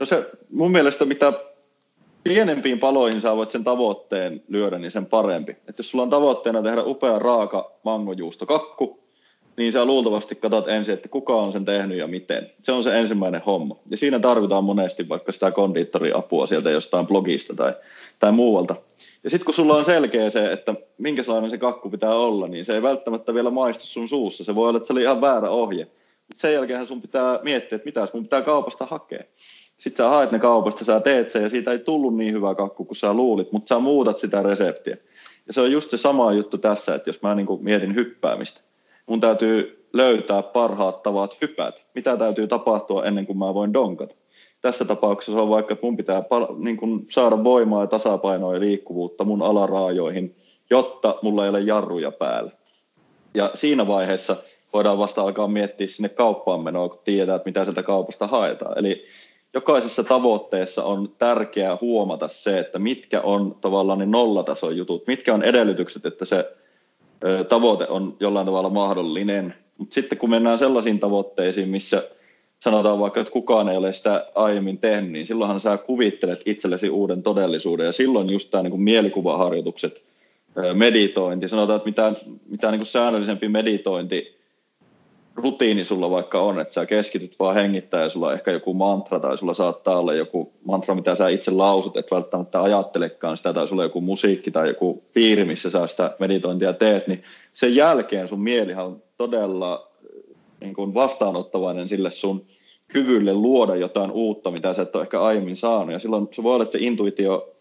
[0.00, 1.32] No se mun mielestä mitä
[2.28, 5.52] pienempiin paloihin sä voit sen tavoitteen lyödä, niin sen parempi.
[5.52, 9.00] Että jos sulla on tavoitteena tehdä upea raaka mangojuustokakku,
[9.56, 12.50] niin sä luultavasti katsot ensin, että kuka on sen tehnyt ja miten.
[12.62, 13.76] Se on se ensimmäinen homma.
[13.90, 17.74] Ja siinä tarvitaan monesti vaikka sitä kondiittoriapua sieltä jostain blogista tai,
[18.18, 18.76] tai muualta.
[19.24, 22.74] Ja sitten kun sulla on selkeä se, että minkälainen se kakku pitää olla, niin se
[22.74, 24.44] ei välttämättä vielä maistu sun suussa.
[24.44, 25.86] Se voi olla, että se oli ihan väärä ohje.
[26.36, 29.24] Sen jälkeen sun pitää miettiä, että mitä mun pitää kaupasta hakea.
[29.78, 32.84] Sitten sä haet ne kaupasta, sä teet sen ja siitä ei tullut niin hyvä kakku
[32.84, 34.96] kuin sä luulit, mutta sä muutat sitä reseptiä.
[35.46, 38.60] Ja se on just se sama juttu tässä, että jos mä niin kuin mietin hyppäämistä,
[39.06, 41.80] mun täytyy löytää parhaat tavat hypätä.
[41.94, 44.14] Mitä täytyy tapahtua ennen kuin mä voin donkata.
[44.60, 46.22] Tässä tapauksessa on vaikka, että mun pitää
[46.58, 50.36] niin kuin saada voimaa ja tasapainoa ja liikkuvuutta mun alaraajoihin,
[50.70, 52.50] jotta mulla ei ole jarruja päällä.
[53.34, 54.36] Ja siinä vaiheessa
[54.72, 58.78] voidaan vasta alkaa miettiä sinne kauppaan menoa, kun tiedetään, että mitä sieltä kaupasta haetaan.
[58.78, 59.04] Eli
[59.56, 65.42] jokaisessa tavoitteessa on tärkeää huomata se, että mitkä on tavallaan ne nollatason jutut, mitkä on
[65.42, 66.52] edellytykset, että se
[67.48, 69.54] tavoite on jollain tavalla mahdollinen.
[69.78, 72.02] Mutta sitten kun mennään sellaisiin tavoitteisiin, missä
[72.60, 77.22] sanotaan vaikka, että kukaan ei ole sitä aiemmin tehnyt, niin silloinhan sä kuvittelet itsellesi uuden
[77.22, 77.86] todellisuuden.
[77.86, 80.04] Ja silloin just tämä niin mielikuvaharjoitukset,
[80.74, 82.12] meditointi, sanotaan, että mitä,
[82.48, 84.35] mitä niin säännöllisempi meditointi
[85.36, 89.20] rutiini sulla vaikka on, että sä keskityt vaan hengittää ja sulla on ehkä joku mantra
[89.20, 93.68] tai sulla saattaa olla joku mantra, mitä sä itse lausut, et välttämättä ajattelekaan sitä tai
[93.68, 97.22] sulla on joku musiikki tai joku piiri, missä sä sitä meditointia teet, niin
[97.52, 99.88] sen jälkeen sun mielihan on todella
[100.60, 102.46] niin kuin vastaanottavainen sille sun
[102.88, 105.92] kyvylle luoda jotain uutta, mitä sä et ole ehkä aiemmin saanut.
[105.92, 107.55] Ja silloin se voi olla, että se intuitio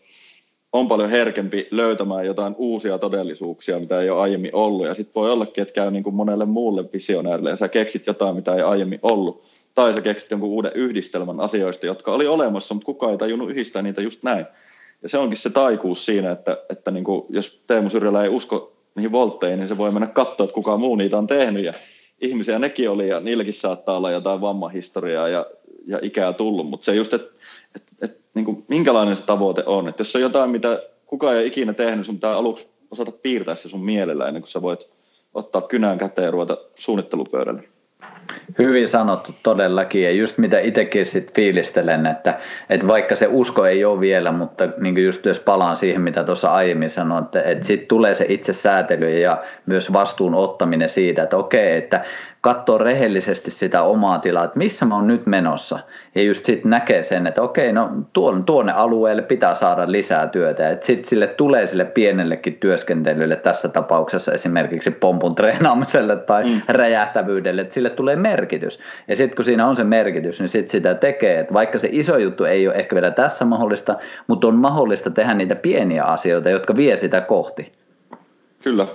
[0.75, 4.87] on paljon herkempi löytämään jotain uusia todellisuuksia, mitä ei ole aiemmin ollut.
[4.87, 8.35] Ja sitten voi ollakin, että käy niin kuin monelle muulle visionäärille ja sä keksit jotain,
[8.35, 9.43] mitä ei aiemmin ollut.
[9.75, 13.81] Tai sä keksit jonkun uuden yhdistelmän asioista, jotka oli olemassa, mutta kukaan ei tajunnut yhdistää
[13.81, 14.45] niitä just näin.
[15.03, 18.73] Ja se onkin se taikuus siinä, että, että niin kuin, jos Teemu Syrjälä ei usko
[18.95, 21.63] niihin voltteihin, niin se voi mennä katsoa, että kuka muu niitä on tehnyt.
[21.63, 21.73] Ja
[22.21, 25.45] ihmisiä nekin oli, ja niilläkin saattaa olla jotain vammahistoriaa ja,
[25.87, 26.69] ja ikää tullut.
[26.69, 27.35] Mutta se just, että
[27.75, 29.87] et, et, niin minkälainen se tavoite on.
[29.87, 33.69] Että jos on jotain, mitä kukaan ei ikinä tehnyt, sun pitää aluksi osata piirtää se
[33.69, 34.89] sun mielellä ennen kuin sä voit
[35.33, 37.74] ottaa kynään käteen ja ruveta suunnittelupöydälle.
[38.59, 42.39] Hyvin sanottu todellakin ja just mitä itsekin sit fiilistelen, että,
[42.69, 46.53] että vaikka se usko ei ole vielä, mutta niin just jos palaan siihen mitä tuossa
[46.53, 51.37] aiemmin sanoin, että, että sitten tulee se itse säätely ja myös vastuun ottaminen siitä, että
[51.37, 52.05] okei, että
[52.45, 55.79] katsoa rehellisesti sitä omaa tilaa, että missä mä oon nyt menossa.
[56.15, 60.71] Ja just sitten näkee sen, että okei, no tuonne, tuonne alueelle pitää saada lisää työtä.
[60.71, 66.61] Että sitten sille tulee sille pienellekin työskentelylle, tässä tapauksessa esimerkiksi pompun treenaamiselle tai mm.
[66.67, 68.79] räjähtävyydelle, että sille tulee merkitys.
[69.07, 71.39] Ja sitten kun siinä on se merkitys, niin sitten sitä tekee.
[71.39, 73.95] Että vaikka se iso juttu ei ole ehkä vielä tässä mahdollista,
[74.27, 77.71] mutta on mahdollista tehdä niitä pieniä asioita, jotka vie sitä kohti.
[78.63, 78.87] Kyllä.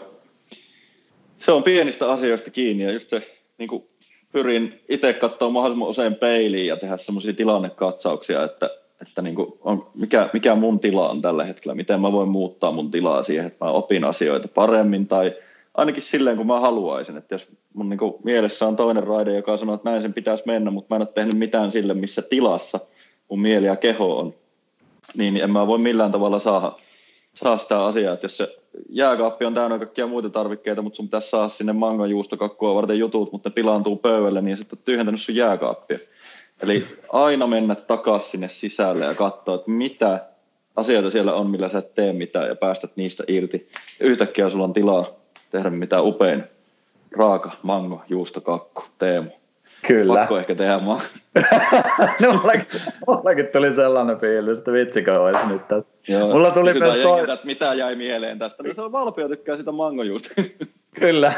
[1.38, 3.84] Se on pienistä asioista kiinni ja just se niin kuin
[4.32, 8.70] pyrin itse katsoa mahdollisimman usein peiliin ja tehdä semmoisia tilannekatsauksia, että,
[9.02, 12.72] että niin kuin on, mikä, mikä mun tila on tällä hetkellä, miten mä voin muuttaa
[12.72, 15.36] mun tilaa siihen, että mä opin asioita paremmin tai
[15.74, 17.16] ainakin silleen, kun mä haluaisin.
[17.16, 20.44] Että jos mun niin kuin mielessä on toinen raide, joka sanoo, että näin sen pitäisi
[20.46, 22.80] mennä, mutta mä en ole tehnyt mitään sille, missä tilassa
[23.28, 24.34] mun mieli ja keho on,
[25.16, 26.72] niin en mä voi millään tavalla saada,
[27.34, 28.14] saa sitä asiaa.
[28.14, 32.75] Että jos se jääkaappi on täynnä kaikkia muita tarvikkeita, mutta sun pitäisi saada sinne mangojuustokakkua
[32.75, 35.99] varten jutut, mutta ne pilaantuu pöydälle, niin sitten tyhjentänyt sun jääkaappia.
[36.62, 40.27] Eli aina mennä takaisin sinne sisälle ja katsoa, että mitä
[40.77, 43.68] asioita siellä on, millä sä et tee mitään ja päästät niistä irti.
[44.01, 45.07] Yhtäkkiä sulla on tilaa
[45.51, 46.45] tehdä mitä upein
[47.16, 49.31] raaka mango, juustokakku, Teemu.
[49.87, 50.14] Kyllä.
[50.14, 51.01] Pakko ehkä tehdä maa.
[52.23, 52.66] no, mullakin,
[53.07, 55.89] mullakin tuli sellainen fiilis, että vitsikö olisi nyt tässä.
[56.09, 57.20] Joo, Mulla tuli myös toi...
[57.20, 58.62] että mitä jäi mieleen tästä.
[58.62, 60.28] No se on Valpio tykkää sitä mangojuusta.
[61.01, 61.32] kyllä,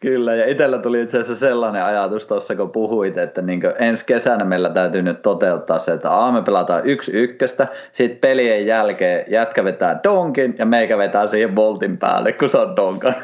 [0.00, 0.34] kyllä.
[0.34, 4.70] Ja itsellä tuli itse asiassa sellainen ajatus tuossa, kun puhuit, että niin ensi kesänä meillä
[4.70, 10.00] täytyy nyt toteuttaa se, että A, me pelataan yksi ykköstä, sitten pelien jälkeen jätkä vetää
[10.04, 13.14] donkin ja meikä vetää siihen voltin päälle, kun se on donkan.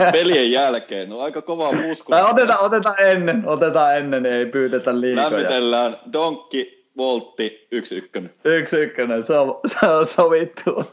[0.00, 2.12] Ai pelien jälkeen, no aika kova musku.
[2.30, 5.30] otetaan, otetaan ennen, otetaan ennen, niin ei pyydetä liikoja.
[5.30, 8.30] Lämmitellään donkki, voltti, yksi ykkönen.
[8.44, 10.84] Yksi ykkönen, se on, se on sovittu.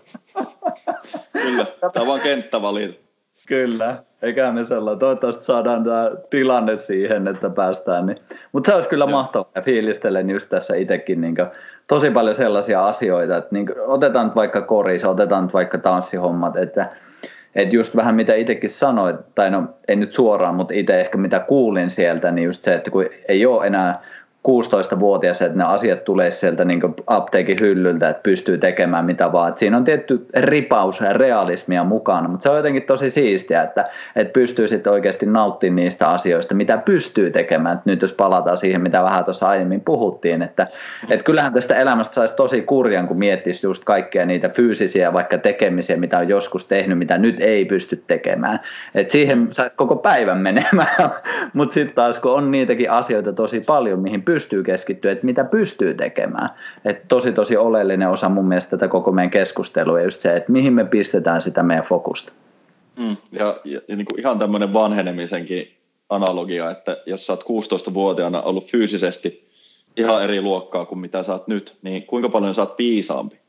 [1.33, 2.99] Kyllä, tämä on vaan kenttävalinta.
[3.47, 4.99] Kyllä, eikä me sellainen.
[4.99, 8.05] Toivottavasti saadaan tämä tilanne siihen, että päästään.
[8.05, 8.17] Niin.
[8.51, 9.51] Mutta se olisi kyllä mahtavaa.
[9.61, 11.35] Fiilistelen just tässä itsekin niin
[11.87, 16.89] tosi paljon sellaisia asioita, että niin otetaan nyt vaikka koris, otetaan nyt vaikka tanssihommat, että
[17.55, 21.39] että just vähän mitä itsekin sanoit, tai no ei nyt suoraan, mutta itse ehkä mitä
[21.39, 24.01] kuulin sieltä, niin just se, että kun ei ole enää
[24.47, 29.49] 16-vuotias, että ne asiat tulee sieltä niin apteekin hyllyltä, että pystyy tekemään mitä vaan.
[29.49, 33.85] Et siinä on tietty ripaus ja realismia mukana, mutta se on jotenkin tosi siistiä, että,
[34.15, 37.77] että pystyy sitten oikeasti nauttimaan niistä asioista, mitä pystyy tekemään.
[37.77, 40.67] Et nyt jos palataan siihen, mitä vähän tuossa aiemmin puhuttiin, että,
[41.09, 45.97] että kyllähän tästä elämästä saisi tosi kurjan, kun miettisi just kaikkia niitä fyysisiä vaikka tekemisiä,
[45.97, 48.59] mitä on joskus tehnyt, mitä nyt ei pysty tekemään.
[48.95, 51.11] Et siihen saisi koko päivän menemään,
[51.53, 54.32] mutta sitten taas kun on niitäkin asioita tosi paljon, mihin pystyy
[54.65, 56.49] keskittyä, että mitä pystyy tekemään.
[56.85, 60.73] Et tosi tosi oleellinen osa mun mielestä tätä koko meidän keskustelua just se, että mihin
[60.73, 62.31] me pistetään sitä meidän fokusta.
[62.99, 65.77] Mm, ja, ja, ja niin kuin ihan tämmöinen vanhenemisenkin
[66.09, 69.49] analogia, että jos sä oot 16-vuotiaana ollut fyysisesti
[69.97, 73.43] ihan eri luokkaa kuin mitä sä oot nyt, niin kuinka paljon sä oot piisaampi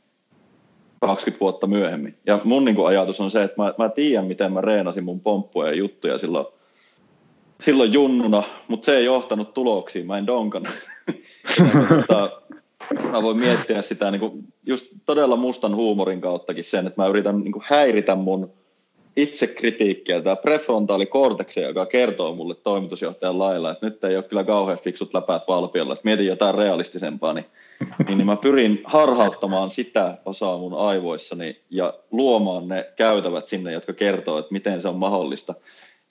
[1.01, 2.19] 20 vuotta myöhemmin.
[2.27, 5.21] Ja mun niin kuin ajatus on se, että mä, mä tiedän, miten mä reenasin mun
[5.21, 6.47] pomppuja ja juttuja silloin
[7.61, 10.71] silloin junnuna, mutta se ei johtanut tuloksiin, mä en donkana.
[11.97, 12.41] mutta,
[13.13, 17.41] mä voin miettiä sitä niin kuin just todella mustan huumorin kauttakin sen, että mä yritän
[17.41, 18.53] niin kuin häiritä mun
[19.17, 24.79] itsekritiikkiä, tämä prefrontaali korteksi, joka kertoo mulle toimitusjohtajan lailla, että nyt ei ole kyllä kauhean
[24.79, 27.47] fiksut läpäät valpiolla, että mietin jotain realistisempaa, niin,
[28.09, 33.93] niin, niin mä pyrin harhauttamaan sitä osaa mun aivoissani ja luomaan ne käytävät sinne, jotka
[33.93, 35.55] kertoo, että miten se on mahdollista.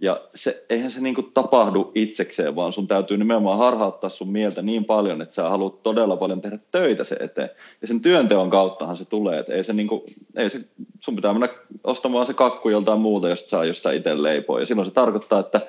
[0.03, 4.85] Ja se, eihän se niin tapahdu itsekseen, vaan sun täytyy nimenomaan harhauttaa sun mieltä niin
[4.85, 7.49] paljon, että sä haluat todella paljon tehdä töitä se eteen.
[7.81, 10.01] Ja sen työnteon kauttahan se tulee, että ei se, niin kuin,
[10.35, 10.61] ei se
[10.99, 11.49] sun pitää mennä
[11.83, 14.59] ostamaan se kakku joltain muuta, jos saa jostain itse leipoa.
[14.59, 15.61] Ja silloin se tarkoittaa, että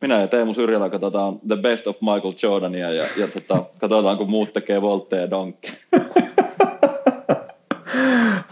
[0.00, 4.30] minä ja Teemu Syrjälä katsotaan The Best of Michael Jordania ja, ja tota, katsotaan, kun
[4.30, 5.72] muut tekee voltteja ja donkki.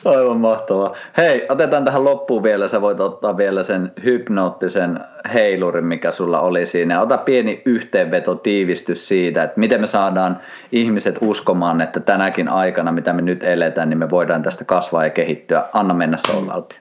[0.05, 0.97] Aivan mahtavaa.
[1.17, 2.69] Hei, otetaan tähän loppuun vielä.
[2.69, 5.01] Sä voit ottaa vielä sen hypnoottisen
[5.35, 7.01] heilurin, mikä sulla oli siinä.
[7.01, 10.41] Ota pieni yhteenveto, tiivistys siitä, että miten me saadaan
[10.73, 15.11] ihmiset uskomaan, että tänäkin aikana, mitä me nyt eletään, niin me voidaan tästä kasvaa ja
[15.11, 15.65] kehittyä.
[15.73, 16.75] Anna mennä Solvalpi.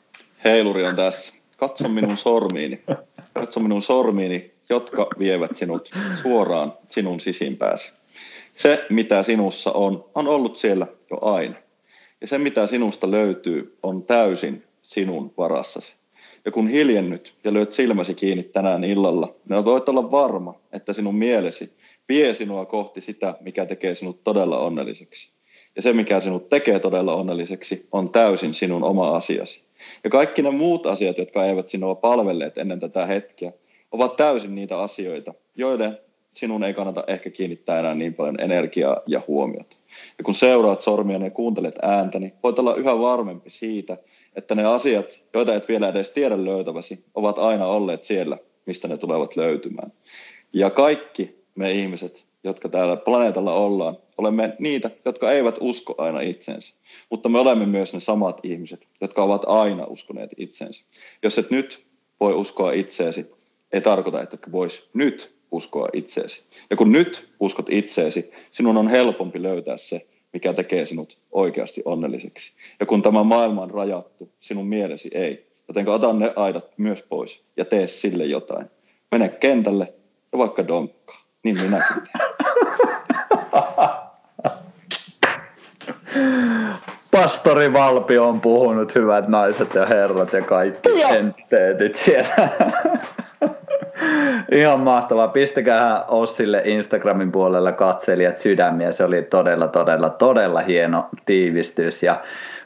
[0.43, 1.33] Heiluri on tässä.
[1.57, 2.83] Katso minun sormiini.
[3.33, 5.89] Katso minun sormiini, jotka vievät sinut
[6.21, 7.93] suoraan sinun sisimpääsi.
[8.55, 11.62] Se, mitä sinussa on, on ollut siellä jo aina.
[12.23, 15.93] Ja se, mitä sinusta löytyy, on täysin sinun varassasi.
[16.45, 21.15] Ja kun hiljennyt ja lyöt silmäsi kiinni tänään illalla, niin voit olla varma, että sinun
[21.15, 21.73] mielesi
[22.09, 25.31] vie sinua kohti sitä, mikä tekee sinut todella onnelliseksi.
[25.75, 29.63] Ja se, mikä sinut tekee todella onnelliseksi, on täysin sinun oma asiasi.
[30.03, 33.51] Ja kaikki ne muut asiat, jotka eivät sinua palvelleet ennen tätä hetkeä,
[33.91, 35.97] ovat täysin niitä asioita, joiden
[36.33, 39.75] sinun ei kannata ehkä kiinnittää enää niin paljon energiaa ja huomiota.
[40.17, 43.97] Ja kun seuraat sormia ja kuuntelet ääntä, niin voit olla yhä varmempi siitä,
[44.35, 48.97] että ne asiat, joita et vielä edes tiedä löytäväsi, ovat aina olleet siellä, mistä ne
[48.97, 49.91] tulevat löytymään.
[50.53, 56.73] Ja kaikki me ihmiset, jotka täällä planeetalla ollaan, olemme niitä, jotka eivät usko aina itsensä.
[57.09, 60.85] Mutta me olemme myös ne samat ihmiset, jotka ovat aina uskoneet itsensä.
[61.23, 61.85] Jos et nyt
[62.19, 63.31] voi uskoa itseesi,
[63.73, 66.43] ei tarkoita, että vois nyt uskoa itseesi.
[66.69, 72.51] Ja kun nyt uskot itseesi, sinun on helpompi löytää se, mikä tekee sinut oikeasti onnelliseksi.
[72.79, 75.47] Ja kun tämä maailma on rajattu, sinun mielesi ei.
[75.67, 78.65] Joten ota ne aidat myös pois ja tee sille jotain.
[79.11, 79.93] Mene kentälle
[80.31, 81.23] ja vaikka donkkaa.
[81.43, 82.33] Niin minäkin teen.
[87.11, 92.49] Pastori Valpi on puhunut, hyvät naiset ja herrat ja kaikki entiteetit siellä.
[94.53, 95.27] Ihan mahtavaa.
[95.27, 98.91] Pistäkää Ossille Instagramin puolella katselijat sydämiä.
[98.91, 102.03] Se oli todella, todella, todella hieno tiivistys.
[102.03, 102.21] Ja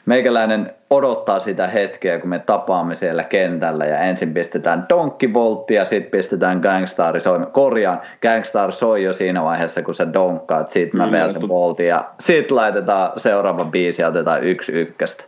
[0.06, 5.84] meikäläinen odottaa sitä hetkeä, kun me tapaamme siellä kentällä ja ensin pistetään Donkey Voltti ja
[5.84, 7.46] sitten pistetään Gangstar soi.
[7.52, 12.04] Korjaan, Gangstar soi jo siinä vaiheessa, kun sä donkkaat, sitten mä vedän sen Voltin ja
[12.20, 15.24] sitten laitetaan seuraava biisi ja otetaan yksi ykköstä.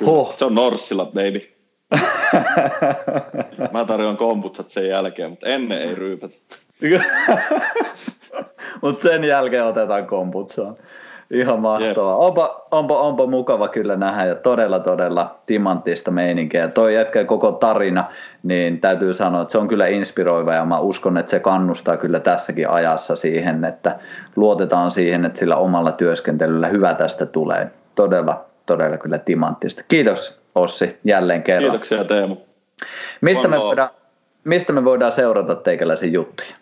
[0.00, 0.36] Huh.
[0.36, 1.40] Se on Norssilla, baby.
[3.72, 6.34] Mä tarjoan komputsat sen jälkeen, mutta ennen ei ryypätä.
[8.82, 10.76] mutta sen jälkeen otetaan komputsaan.
[11.30, 12.16] Ihan mahtavaa.
[12.16, 16.68] Onpa, onpa, onpa, mukava kyllä nähdä ja todella todella timanttista meininkiä.
[16.68, 18.04] Toi jätkä koko tarina,
[18.42, 22.20] niin täytyy sanoa, että se on kyllä inspiroiva ja mä uskon, että se kannustaa kyllä
[22.20, 23.98] tässäkin ajassa siihen, että
[24.36, 27.70] luotetaan siihen, että sillä omalla työskentelyllä hyvä tästä tulee.
[27.94, 29.82] Todella, todella kyllä timanttista.
[29.88, 31.70] Kiitos Ossi jälleen kerran.
[31.70, 32.36] Kiitoksia Teemu.
[33.20, 33.90] Mistä me, voidaan,
[34.44, 36.54] mistä me voidaan seurata teikäläisiä juttuja?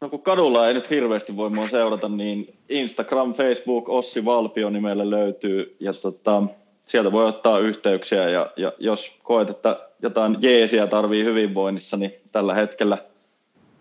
[0.00, 5.10] No kun kadulla ei nyt hirveästi voi mua seurata, niin Instagram, Facebook, Ossi Valpio nimellä
[5.10, 6.42] löytyy ja tota,
[6.86, 12.54] sieltä voi ottaa yhteyksiä ja, ja jos koet, että jotain jeesiä tarvii hyvinvoinnissa, niin tällä
[12.54, 12.98] hetkellä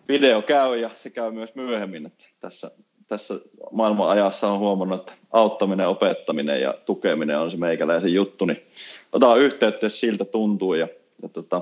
[0.08, 2.06] video käy ja se käy myös myöhemmin.
[2.06, 2.72] Että tässä,
[3.08, 3.34] tässä
[3.72, 8.64] maailman ajassa on huomannut, että auttaminen, opettaminen ja tukeminen on se meikäläisen juttu, niin
[9.14, 10.88] ota yhteyttä, jos siltä tuntuu ja,
[11.22, 11.61] ja tota,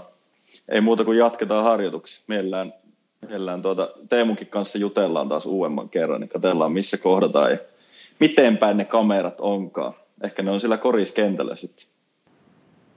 [0.70, 2.24] ei muuta kuin jatketaan harjoituksia.
[2.28, 2.74] Mielellään
[3.28, 7.58] Mielellään tuota, Teemunkin kanssa jutellaan taas uudemman kerran, niin katsellaan missä kohdataan ja
[8.20, 9.94] miten päin ne kamerat onkaan.
[10.24, 11.86] Ehkä ne on sillä koriskentällä sitten.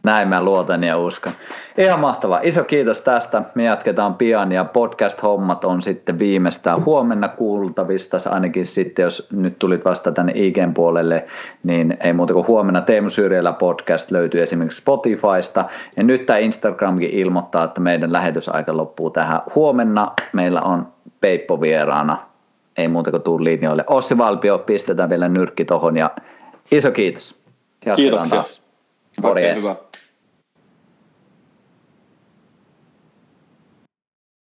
[0.04, 1.32] Näin mä luotan ja uskon.
[1.78, 2.40] Ihan mahtavaa.
[2.42, 3.42] Iso kiitos tästä.
[3.54, 8.16] Me jatketaan pian ja podcast-hommat on sitten viimeistään huomenna kuultavista.
[8.30, 11.24] Ainakin sitten, jos nyt tulit vasta tänne IGN puolelle,
[11.62, 15.64] niin ei muuta kuin huomenna Teemu Syrjällä podcast löytyy esimerkiksi Spotifysta.
[15.96, 19.40] Ja nyt tämä Instagramkin ilmoittaa, että meidän lähetysaika loppuu tähän.
[19.54, 20.86] Huomenna meillä on
[21.20, 22.18] Peippo vieraana.
[22.76, 23.84] Ei muuta kuin tuu linjoille.
[23.86, 26.10] Ossi Valpio, pistetään vielä nyrkki tohon ja
[26.72, 27.44] iso kiitos.
[27.86, 28.38] Jatketaan Kiitoksia.
[28.38, 28.63] Taas.
[29.22, 29.58] Morjens.
[29.58, 29.76] hyvä.